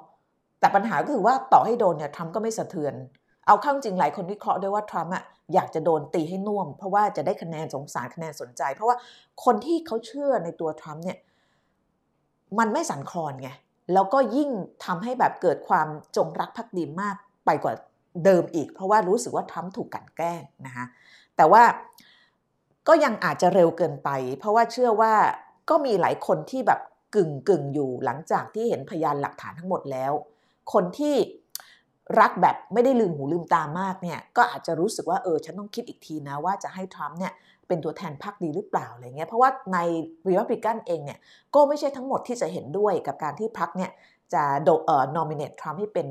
[0.59, 2.93] แต่ปัญหาก็คือว่าต่อให้โดนเนี่ยทรัมป์ก็ไม่สะเทือน
[3.47, 5.23] เอาข้างจริงหลายคนวิเคราะห์ด้วยว่าทรัมป์อะ
[5.53, 8.97] อยากจะโดนตีให้น่วม เพราะว่าจะได้คะแนนสงสารคะแนนสนใจ เพราะว่า
[9.43, 11.17] คนที่เขาเชื่อในตัวทรัมป์เนี่ย
[12.59, 13.49] มันไม่สั่นคลอนไง
[13.93, 14.49] แล้วก็ยิ่ง
[14.85, 17.15] ทำให้แบบเกิดความจงรักภักดีมาก
[17.45, 17.73] ไปกว่า
[18.25, 20.85] เดิมอีก เพราะว่ารู้สึกว่าทรัมป์ถูกกันแกล้งนะคะ
[21.35, 21.63] แต่ว่า
[22.87, 24.09] ก็ยังอาจจะเร็วเกินไป
[24.39, 25.13] เพราะว่าเชื่อว่า
[25.69, 26.79] ก็มีหลายคนที่แบบ
[27.15, 30.13] กึ่งกึ่งอยู่หลังจากที่เห็นพยานหลักฐานทั้งหมดแล้ว
[30.73, 31.15] คนที่
[32.19, 37.33] รักแบบไม่ได้ลืมหูลืมตามากเนี่ยก็อาจจะรู้สึกว่าเออฉันต้องคิดอีกทีนะว่าจะให้ทรัมป์เนี่ย
[37.67, 39.77] เป็นตัวแทนพรรคดีหรือเปล่าอะไรเงี้ยเพราะว่าใน
[40.29, 41.19] รีพับลิกันเองเนี่ย
[41.55, 43.91] ก็ไม่ใช่ทั้งหมดที่จะเห็นด้วยกับการที่พรรคเนี่ย
[44.33, 46.07] จะโดเอ่อนอมิเนตทรัมป์ให้เป็น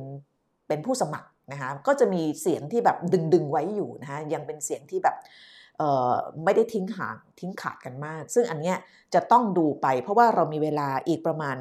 [0.68, 5.16] เป็นผู้สมัครนะคะก็จะมีเสียงที่แบบดึงดึงไว้อยู่นะคะยังเป็นเสียงที่แบบ
[6.44, 8.76] ไม่ได้ทิ้งห่างทิ้งขาดกันมาก ซึ่งอันเนี้ย
[9.14, 11.56] จะต้องดูไป เพราะว่าเรามีเวลาอีกประมาณ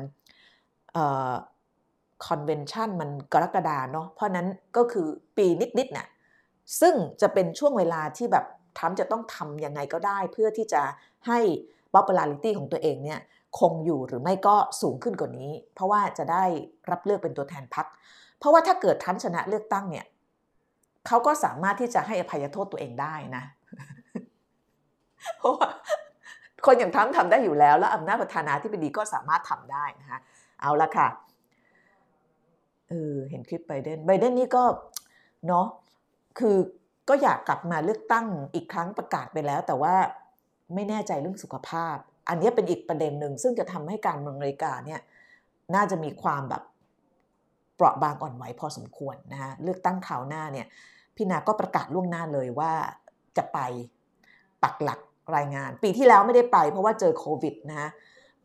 [2.25, 6.07] คอนเวนชันมันกรกฎาเนาะเพราะนั้นก็คือปีนิดๆเนี่ย
[6.81, 8.45] ซึ่งจะเป็นช่วงเวลาที่แบบ
[8.77, 10.81] ทรัมป์จะต้องทำยังไงก็ได้ เพื่อที่จะ
[11.27, 11.39] ให้
[11.93, 13.19] popularity ของตัวเองเนี่ย
[13.59, 16.43] คงอยู่หรือไม่ก็สูงขึ้นกว่านี้ เพราะว่าจะได้
[16.91, 17.87] รับเลือกเป็นตัวแทนพรรค
[18.39, 20.05] เพราะว่าถ้าเกิดทรัมป์ชนะเลือกตั้งเนี่ย
[21.07, 23.43] เขาก็สามารถที่จะให้อภัยโทษตัวเองได้นะ
[25.37, 25.67] เพราะว่า
[26.65, 30.19] คนอย่างทรัมป์ทำได้อยู่แล้ว แล้วอำนาจประธานาธิบดีก็สามารถทำได้นะคะ
[30.61, 31.07] เอาละค่ะ
[32.89, 34.63] เออเห็นคลิปไบเดนไบเดนนี่ก็
[35.47, 35.65] เนาะ
[36.39, 36.57] คือ
[37.09, 39.95] ก็อยากกลับมาเลือกตั้งอีกครั้งประกาศไปแล้ว แต่ว่า
[40.73, 41.95] ไม่แน่ใจเรื่องสุขภาพ
[42.29, 45.01] อันนี้เป็นอีกประเด็นหนึ่งซึ่งจะทำให้การเมืองอเมริกาเนี่ย
[45.75, 46.63] น่าจะมีความแบบ
[47.75, 50.67] เปราะบางอ่อนไหวพอสมควรนะคะเลือกตั้งคราวหน้าเนี่ย
[51.15, 52.71] พี่นาก็ประกาศล่วงหน้าเลยว่า
[53.37, 53.59] จะไป
[54.63, 54.99] ปักหลัก
[55.35, 57.89] รายงาน ปีที่แล้วไม่ได้ไปเพราะว่าเจอโควิดนะ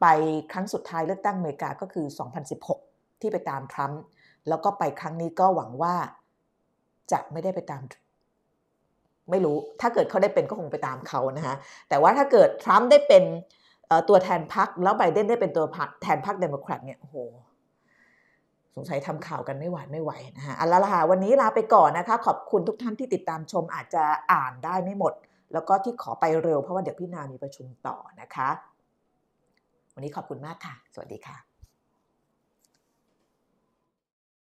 [0.01, 0.07] ไป
[0.53, 2.07] ครั้งสุดท้ายเลือกตั้งอเมริกาก็คือ
[2.65, 4.01] 2016 ที่ไปตามทรัมป์
[4.49, 5.95] แล้วก็ไปครั้งนี้ก็หวังว่า
[7.13, 7.83] จะไม่ได้ไปตาม
[9.31, 11.55] ไม่รู้ถ้าเกิดเขาได้เป็นก็คงไปตามเขานะคะ
[11.89, 13.25] แต่ว่าถ้าเกิดทรัมป์ได้เป็น
[14.09, 15.67] ตัวแทนพรรคแล้วไบเดนได้เป็นตัว
[16.03, 17.17] แทนพรรคเดโมแครตเนี่ยโอ้โห
[18.75, 25.13] สงสัยทำข่าวกันไม่หวานไม่ไหวนะคะอันละละวันนี้ลาไปก่อนนะคะ ขอบคุณทุกท่านที่ติดตามชมอาจจะอ่านได้ไม่หมด
[25.53, 28.49] แล้วก็ที่ขอไปเร็วเพราะว่าเดี๋ยวพี่นามีประชุมต่อนะคะ
[29.95, 31.48] วันนี้ขอบคุณมากค่ะ สวัสดีค่ะ